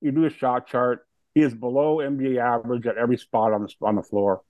[0.00, 3.72] You do a shot chart, he is below NBA average at every spot on the
[3.82, 4.42] on the floor.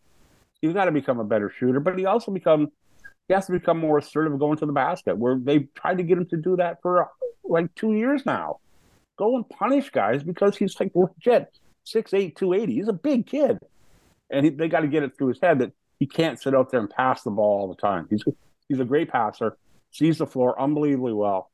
[0.60, 2.68] He's got to become a better shooter, but he also become
[3.28, 5.16] he has to become more assertive going to the basket.
[5.16, 7.08] Where they've tried to get him to do that for
[7.44, 8.58] like two years now.
[9.18, 11.48] Go and punish guys because he's like legit
[11.86, 12.74] 6'8", 280.
[12.74, 13.58] He's a big kid,
[14.30, 16.70] and he, they got to get it through his head that he can't sit out
[16.70, 18.06] there and pass the ball all the time.
[18.10, 18.22] He's
[18.68, 19.56] he's a great passer,
[19.96, 21.50] sees the floor unbelievably well,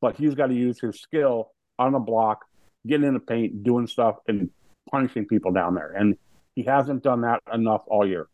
[0.00, 2.44] but he's got to use his skill on the block,
[2.86, 4.50] getting in the paint, doing stuff, and
[4.90, 5.92] punishing people down there.
[5.92, 6.16] And
[6.54, 8.28] he hasn't done that enough all year.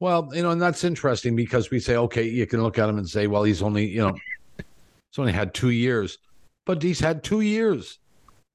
[0.00, 2.98] Well, you know, and that's interesting because we say, okay, you can look at him
[2.98, 4.14] and say, well, he's only, you know,
[4.56, 6.18] he's only had two years,
[6.66, 7.98] but he's had two years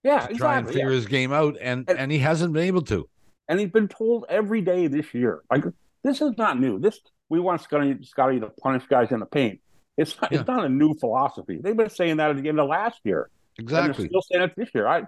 [0.03, 0.73] Yeah, to try and exactly.
[0.73, 0.95] figure yeah.
[0.95, 3.07] his game out, and And- and he hasn't been able to.
[3.47, 5.41] And he's been told every day this year.
[5.51, 5.65] Like
[6.03, 6.79] this is not new.
[6.79, 6.99] This
[7.29, 9.59] we want Scottie Scottie to punish guys in the paint.
[9.97, 10.39] It's not, Yeah.
[10.39, 11.59] it's not a new philosophy.
[11.61, 13.29] They've been saying that at the end of last year.
[13.57, 13.93] And Exactly.
[14.05, 14.87] they're still saying it this year.
[14.87, 15.03] I,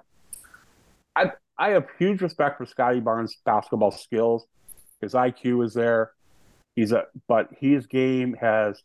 [1.16, 4.46] I, I have huge respect for Scottie Barnes' basketball skills.
[5.02, 6.12] His IQ is there.
[6.76, 8.82] He's a, but his game has.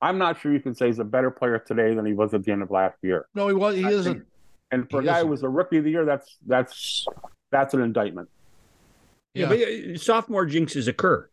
[0.00, 2.44] I'm not sure you can say he's a better player today than he was at
[2.44, 3.26] the end of last year.
[3.34, 3.76] No, he was.
[3.76, 4.12] He I isn't.
[4.14, 4.26] think-
[4.70, 5.30] And for He a guy who isn't.
[5.30, 7.06] was a rookie of the year, that's that's
[7.50, 8.28] that's an indictment.
[9.34, 9.84] Yeah, Yeah.
[9.86, 11.28] but uh, sophomore jinxes occur.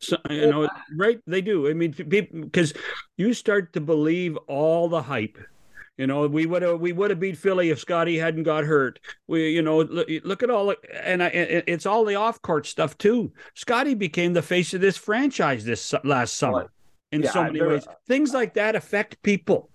[0.00, 1.18] So, you know, right?
[1.26, 1.68] They do.
[1.68, 2.72] I mean, people because
[3.16, 5.38] you start to believe all the hype.
[5.96, 9.00] You know, we would have we would have beat Philly if Scottie hadn't got hurt.
[9.26, 10.72] We, you know, look, look at all,
[11.02, 13.32] and I, it's all the off court stuff too.
[13.54, 16.70] Scottie became the face of this franchise this last summer
[17.10, 17.86] in Yeah, so many ways.
[18.06, 19.70] Things like that affect people.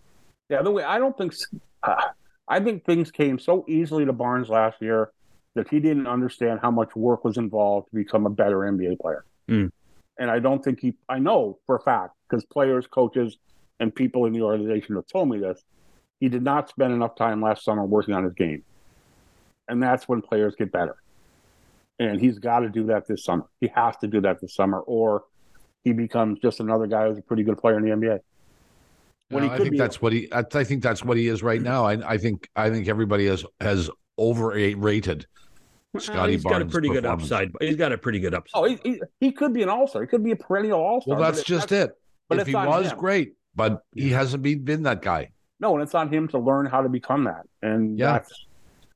[0.50, 1.34] Yeah, the way I don't think
[1.84, 2.02] uh,
[2.48, 5.12] I think things came so easily to Barnes last year
[5.56, 9.26] that he didn't understand how much work was involved to become a better NBA player.
[9.48, 9.68] Hmm.
[10.20, 10.94] And I don't think he.
[11.10, 13.38] I know for a fact because players, coaches,
[13.80, 15.64] and people in the organization have told me this.
[16.20, 18.64] He did not spend enough time last summer working on his game,
[19.68, 20.96] and that's when players get better.
[22.00, 23.46] And he's got to do that this summer.
[23.60, 25.24] He has to do that this summer, or
[25.84, 28.20] he becomes just another guy who's a pretty good player in the NBA.
[29.30, 30.32] You when know, he I think that's what he.
[30.32, 31.86] I, I think that's what he is right now.
[31.86, 32.50] I, I think.
[32.56, 35.26] I think everybody has has overrated.
[35.94, 37.32] Well, Scottie he's got a pretty good performance.
[37.32, 37.52] upside.
[37.62, 38.60] He's got a pretty good upside.
[38.60, 40.02] Oh, he, he, he could be an all star.
[40.02, 41.16] He could be a perennial all star.
[41.18, 41.92] Well, that's just it.
[42.30, 42.98] but if he was him.
[42.98, 45.30] great, but he hasn't been, been that guy.
[45.60, 47.46] No, and it's on him to learn how to become that.
[47.62, 48.14] And Yeah.
[48.14, 48.48] that's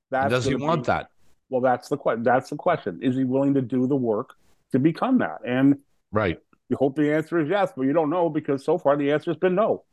[0.09, 1.09] that's And does he gonna want be- that?
[1.49, 2.99] Well, that's the que- that's the question.
[3.03, 4.33] Is he willing to do the work
[4.71, 5.37] to become that?
[5.45, 5.77] And
[6.11, 6.39] Right.
[6.69, 9.29] you hope the answer is yes, but you don't know because so far the answer
[9.31, 9.83] has been no.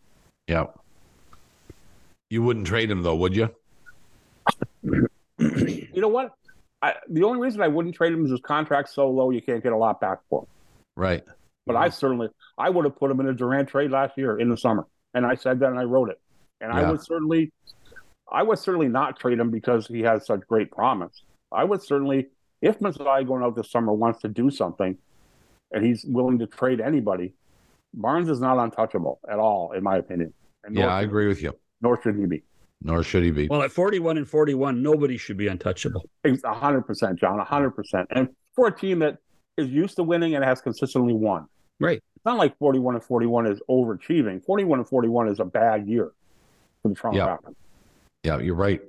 [0.48, 0.66] Yeah.
[2.30, 3.50] You wouldn't trade him though, would you?
[4.82, 6.32] You know what?
[6.84, 9.62] I, the only reason I wouldn't trade him is his contract's so low you can't
[9.62, 10.48] get a lot back for him.
[10.96, 11.24] Right.
[11.66, 12.28] But I certainly
[12.58, 15.24] I would have put him in a Durant trade last year in the summer, and
[15.24, 16.20] I said that and I wrote it.
[16.60, 16.90] And I Yeah.
[16.90, 17.52] would certainly,
[18.30, 21.24] I would certainly not trade him because he has such great promise.
[21.50, 22.28] I would certainly,
[22.60, 24.98] if Masai going out this summer wants to do something,
[25.72, 27.32] and he's willing to trade anybody,
[27.94, 30.34] Barnes is not untouchable at all, in my opinion.
[30.64, 31.52] And Yeah, I agree with you.
[31.80, 32.42] Nor should he be.
[32.82, 33.48] Nor should he be.
[33.48, 36.04] Well, at 41 and 41, nobody should be untouchable.
[36.24, 37.38] A hundred percent, John.
[37.40, 38.08] A hundred percent.
[38.10, 39.18] And for a team that
[39.56, 41.46] is used to winning and has consistently won,
[41.80, 41.96] Right.
[42.16, 44.44] It's not like forty-one and forty-one is overachieving.
[44.44, 46.12] Forty-one and forty-one is a bad year
[46.82, 47.36] for the Toronto Yeah.
[47.36, 47.54] Raptors.
[48.22, 48.80] Yeah, you're right.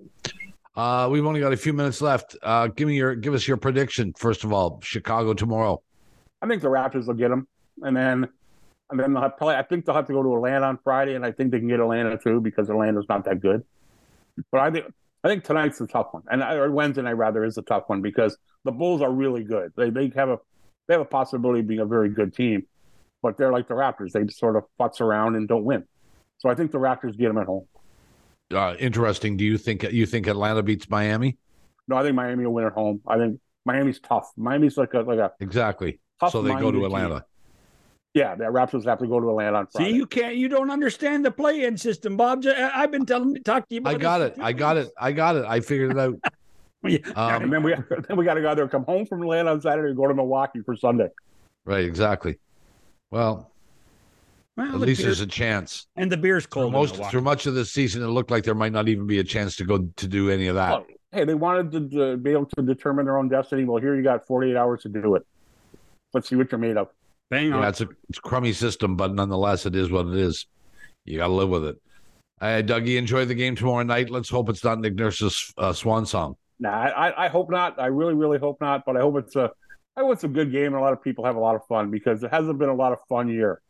[0.75, 2.35] Uh, we've only got a few minutes left.
[2.43, 4.79] Uh, give me your give us your prediction first of all.
[4.83, 5.81] Chicago tomorrow.
[6.41, 7.47] I think the Raptors will get them,
[7.81, 8.27] and then
[8.91, 9.55] and then they'll have probably.
[9.55, 11.67] I think they'll have to go to Atlanta on Friday, and I think they can
[11.69, 13.63] get Atlanta too because Atlanta's not that good.
[14.51, 14.85] But I think
[15.23, 18.01] I think tonight's the tough one, and or Wednesday night rather is the tough one
[18.01, 19.71] because the Bulls are really good.
[19.75, 20.37] They they have a
[20.87, 22.65] they have a possibility of being a very good team,
[23.23, 24.11] but they're like the Raptors.
[24.11, 25.83] They just sort of futz around and don't win.
[26.37, 27.65] So I think the Raptors get them at home.
[28.53, 29.37] Uh, interesting.
[29.37, 31.37] Do you think you think Atlanta beats Miami?
[31.87, 33.01] No, I think Miami will win at home.
[33.07, 34.31] I think Miami's tough.
[34.37, 35.99] Miami's like a like a Exactly.
[36.19, 36.31] tough.
[36.31, 37.21] so they go to team.
[38.15, 38.29] Atlanta.
[38.31, 39.91] Yeah, the Raptors have to go to Atlanta on Friday.
[39.91, 42.45] See, you can't, you don't understand the play-in system, Bob.
[42.47, 44.41] I've been telling, talk to you about I got this it.
[44.43, 44.89] I got it.
[44.99, 45.45] I got it.
[45.45, 46.15] I figured it out.
[46.87, 46.99] Yeah.
[47.15, 47.73] Um, and then we
[48.07, 50.13] then we got to go either come home from Atlanta on Saturday or go to
[50.13, 51.07] Milwaukee for Sunday.
[51.65, 51.83] right.
[51.83, 52.37] Exactly.
[53.09, 53.49] Well,
[54.55, 55.87] Well, at the least beer- there's a chance.
[55.95, 56.65] and the beer's Through cold.
[56.67, 59.17] in most through much of the season, it looked like there might not even be
[59.17, 60.73] a chance to go to do any of that.
[60.73, 63.63] Oh, hey, they wanted to, to be able to determine their own destiny.
[63.65, 65.25] Well, here you got 48 hours to do it.
[66.13, 66.89] Let's see what you're made of.
[67.29, 67.61] Bang on.
[67.61, 70.45] Yeah, it's a, it's a crummy system, but nonetheless, it is what it is.
[71.05, 71.81] You got to live with it.
[72.41, 74.09] Uh, Dougie, enjoy the game tomorrow night.
[74.09, 76.35] Let's hope it's not Nick Nurse's uh, swan song.
[76.59, 77.79] Nah, I, I hope not.
[77.79, 78.83] I really, really hope not.
[78.85, 79.51] But I hope it's a,
[79.95, 81.65] I hope it's a good game and a lot of people have a lot of
[81.67, 83.61] fun because it hasn't been a lot of fun year,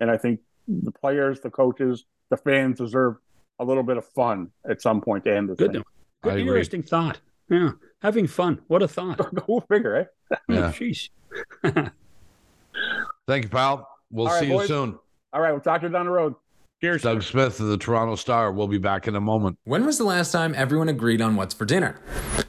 [0.00, 3.16] and I think the players, the coaches, the fans deserve
[3.58, 5.56] a little bit of fun at some point to end this.
[5.56, 5.82] Good, thing.
[6.22, 7.20] good interesting thought.
[7.48, 8.60] Yeah, having fun.
[8.68, 9.18] What a thought.
[9.46, 9.96] Go figure,
[10.30, 10.36] eh?
[10.48, 10.72] Yeah.
[10.72, 11.10] Jeez.
[13.26, 13.88] Thank you, pal.
[14.10, 14.98] We'll All right, see you soon.
[15.32, 16.34] All right, we'll talk to you down the road.
[16.82, 17.02] Cheers.
[17.02, 18.50] Doug Smith of the Toronto Star.
[18.50, 19.56] We'll be back in a moment.
[19.62, 22.00] When was the last time everyone agreed on what's for dinner?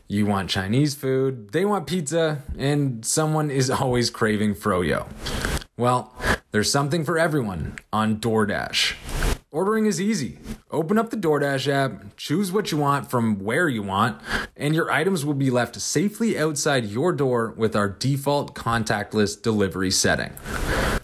[0.07, 5.07] You want Chinese food, they want pizza, and someone is always craving froyo.
[5.77, 6.13] Well,
[6.51, 8.95] there's something for everyone on DoorDash.
[9.53, 10.39] Ordering is easy.
[10.71, 14.19] Open up the DoorDash app, choose what you want from where you want,
[14.57, 19.91] and your items will be left safely outside your door with our default contactless delivery
[19.91, 20.31] setting.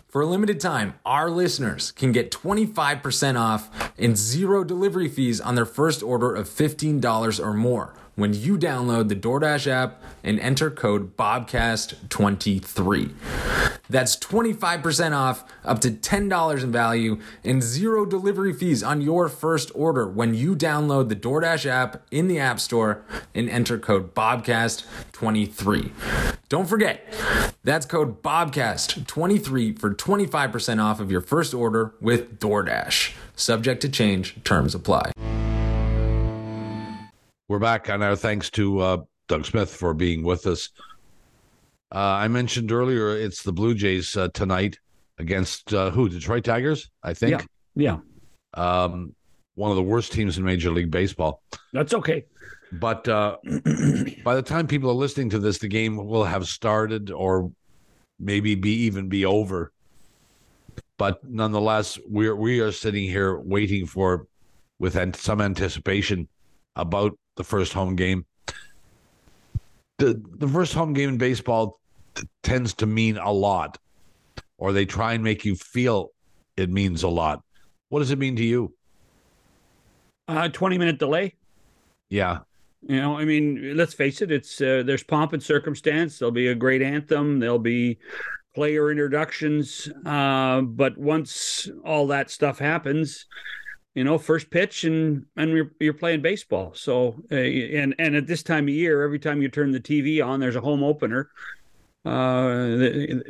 [0.07, 3.69] For a limited time, our listeners can get 25% off
[3.99, 9.09] and zero delivery fees on their first order of $15 or more when you download
[9.09, 13.13] the DoorDash app and enter code BOBCAST23.
[13.89, 19.71] That's 25% off, up to $10 in value, and zero delivery fees on your first
[19.73, 23.03] order when you download the DoorDash app in the App Store
[23.33, 25.91] and enter code BOBCAST23.
[26.49, 27.03] Don't forget,
[27.63, 33.13] that's code BOBCAST23 for 25% off of your first order with DoorDash.
[33.35, 35.11] Subject to change, terms apply.
[37.49, 38.97] We're back, and our thanks to uh,
[39.27, 40.69] Doug Smith for being with us.
[41.91, 44.77] Uh, I mentioned earlier it's the Blue Jays uh, tonight
[45.17, 46.09] against uh, who?
[46.09, 47.47] Detroit Tigers, I think.
[47.73, 47.97] Yeah.
[48.53, 49.15] Um,
[49.55, 51.41] one of the worst teams in Major League Baseball.
[51.73, 52.25] That's okay.
[52.71, 53.37] But uh,
[54.23, 57.51] by the time people are listening to this, the game will have started or
[58.19, 59.71] maybe be even be over.
[60.99, 64.27] But nonetheless, we're we are sitting here waiting for,
[64.77, 66.27] with an- some anticipation,
[66.75, 68.25] about the first home game.
[69.97, 71.79] The the first home game in baseball
[72.13, 73.77] t- tends to mean a lot,
[74.57, 76.11] or they try and make you feel
[76.57, 77.41] it means a lot.
[77.87, 78.75] What does it mean to you?
[80.27, 81.35] Uh, 20 minute delay.
[82.09, 82.39] Yeah,
[82.87, 86.19] You know, I mean, let's face it, it's uh, there's pomp and circumstance.
[86.19, 87.39] There'll be a great anthem.
[87.39, 87.99] There'll be
[88.55, 89.87] player introductions.
[90.05, 93.27] Uh, but once all that stuff happens,
[93.95, 96.71] you know, first pitch and and you're, you're playing baseball.
[96.75, 100.25] So uh, and and at this time of year, every time you turn the TV
[100.25, 101.29] on, there's a home opener.
[102.05, 102.79] Uh,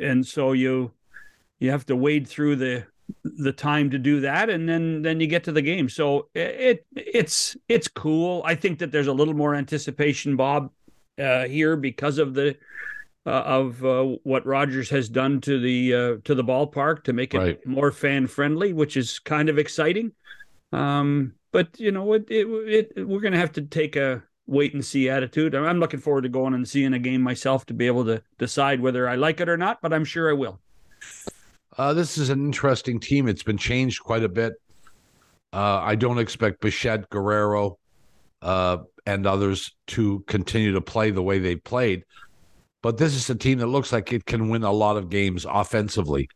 [0.00, 0.92] and so you
[1.58, 2.86] you have to wade through the
[3.24, 6.86] the time to do that and then then you get to the game so it
[6.94, 10.70] it's it's cool i think that there's a little more anticipation bob
[11.18, 12.56] uh here because of the
[13.26, 17.34] uh, of uh, what Rogers has done to the uh, to the ballpark to make
[17.34, 17.66] it Right.
[17.66, 20.12] more fan friendly, which is kind of exciting.
[20.72, 24.74] Um, but you know, it, it, it we're going to have to take a wait
[24.74, 25.54] and see attitude.
[25.54, 28.22] I'm I'm looking forward to going and seeing a game myself to be able to
[28.38, 29.80] decide whether I like it or not.
[29.82, 30.60] But I'm sure I will.
[31.78, 33.28] Uh, this is an interesting team.
[33.28, 34.54] It's been changed quite a bit.
[35.52, 37.78] Uh, I don't expect Bichette, Guerrero,
[38.42, 42.04] uh, and others to continue to play the way they played.
[42.82, 45.46] But this is a team that looks like it can win a lot of games
[45.48, 46.28] offensively.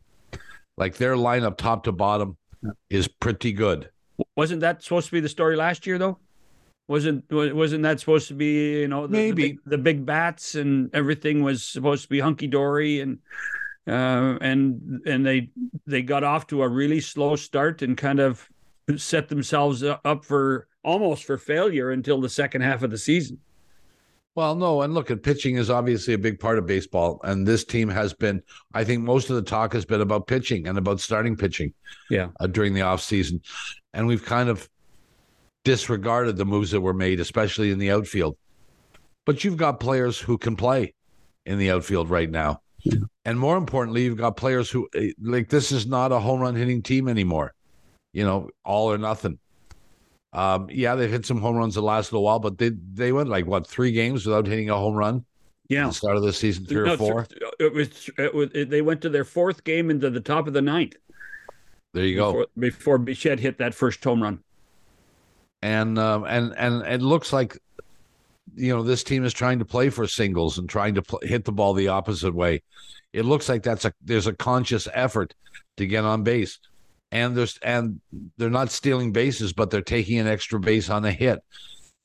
[0.77, 2.37] Like their lineup, top to bottom,
[2.89, 3.89] is pretty good.
[4.35, 6.17] Wasn't that supposed to be the story last year though?
[6.87, 9.43] Wasn't wasn't that supposed to be you know the, the Maybe.
[9.49, 13.19] big, the big bats and everything was supposed to be hunky dory and
[13.87, 15.49] uh, and and they
[15.87, 18.47] they got off to a really slow start and kind of
[18.97, 23.39] set themselves up for almost for failure until the second half of the season.
[24.35, 27.63] Well, no, and look, at pitching is obviously a big part of baseball, and this
[27.63, 28.43] team has been.
[28.73, 31.73] I think most of the talk has been about pitching and about starting pitching.
[32.09, 32.29] Yeah.
[32.41, 33.41] uh, during the offseason.
[33.93, 34.69] and we've kind of
[35.63, 38.37] disregarded the moves that were made, especially in the outfield.
[39.25, 40.93] But you've got players who can play
[41.45, 42.61] in the outfield right now,
[43.23, 46.55] and more importantly, you've got players who eh, like this is not a home run
[46.55, 47.53] hitting team anymore.
[48.11, 49.39] You know, all or nothing.
[50.35, 53.29] Um, yeah, they've hit some home runs the last little while, but they they went
[53.29, 55.25] like what three games without hitting a home run.
[55.69, 55.87] Yeah.
[55.87, 57.25] the start of the season, three or four.
[57.59, 60.61] It was, it was they went to their fourth game into the top of the
[60.61, 60.93] ninth
[61.93, 62.31] There you go.
[62.31, 64.43] before, before Bichette hit that first home run.
[65.63, 67.57] and um, and and it looks like
[68.55, 71.45] you know this team is trying to play for singles and trying to pl- hit
[71.45, 72.61] the ball the opposite way.
[73.13, 75.33] It looks like that's a there's a conscious effort
[75.77, 76.59] to get on base,
[77.11, 78.01] and there's and
[78.37, 81.39] they're not stealing bases, but they're taking an extra base on a hit.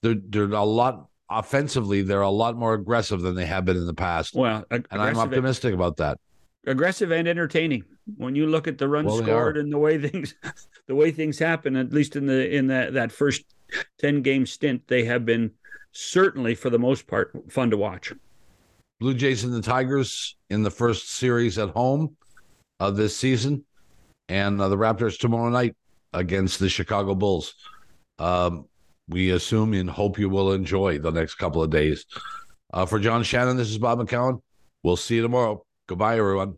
[0.03, 2.03] They're they're a lot offensively.
[2.03, 5.19] They're a lot more aggressive than they have been in the past, Well, and I'm
[5.19, 6.19] optimistic about that.
[6.67, 7.85] aggressive and entertaining.
[8.17, 10.35] When you look at the runs Well, scored and the way things
[10.89, 13.45] the way things happen, at least in the in that that first
[13.99, 15.53] ten game stint, they have been
[15.93, 18.13] certainly for the most part fun to watch.
[19.01, 22.17] Blue Jays and the Tigers in the first series at home
[22.81, 23.65] of this season,
[24.31, 25.77] and uh, the Raptors tomorrow night
[26.15, 27.55] against the Chicago Bulls.
[28.19, 28.67] Um,
[29.09, 32.07] we assume and hope you will enjoy the next couple of days.
[32.73, 34.41] Uh, for John Shannon, this is Bob McCown.
[34.85, 35.65] We'll see you tomorrow.
[35.89, 36.57] Goodbye, everyone.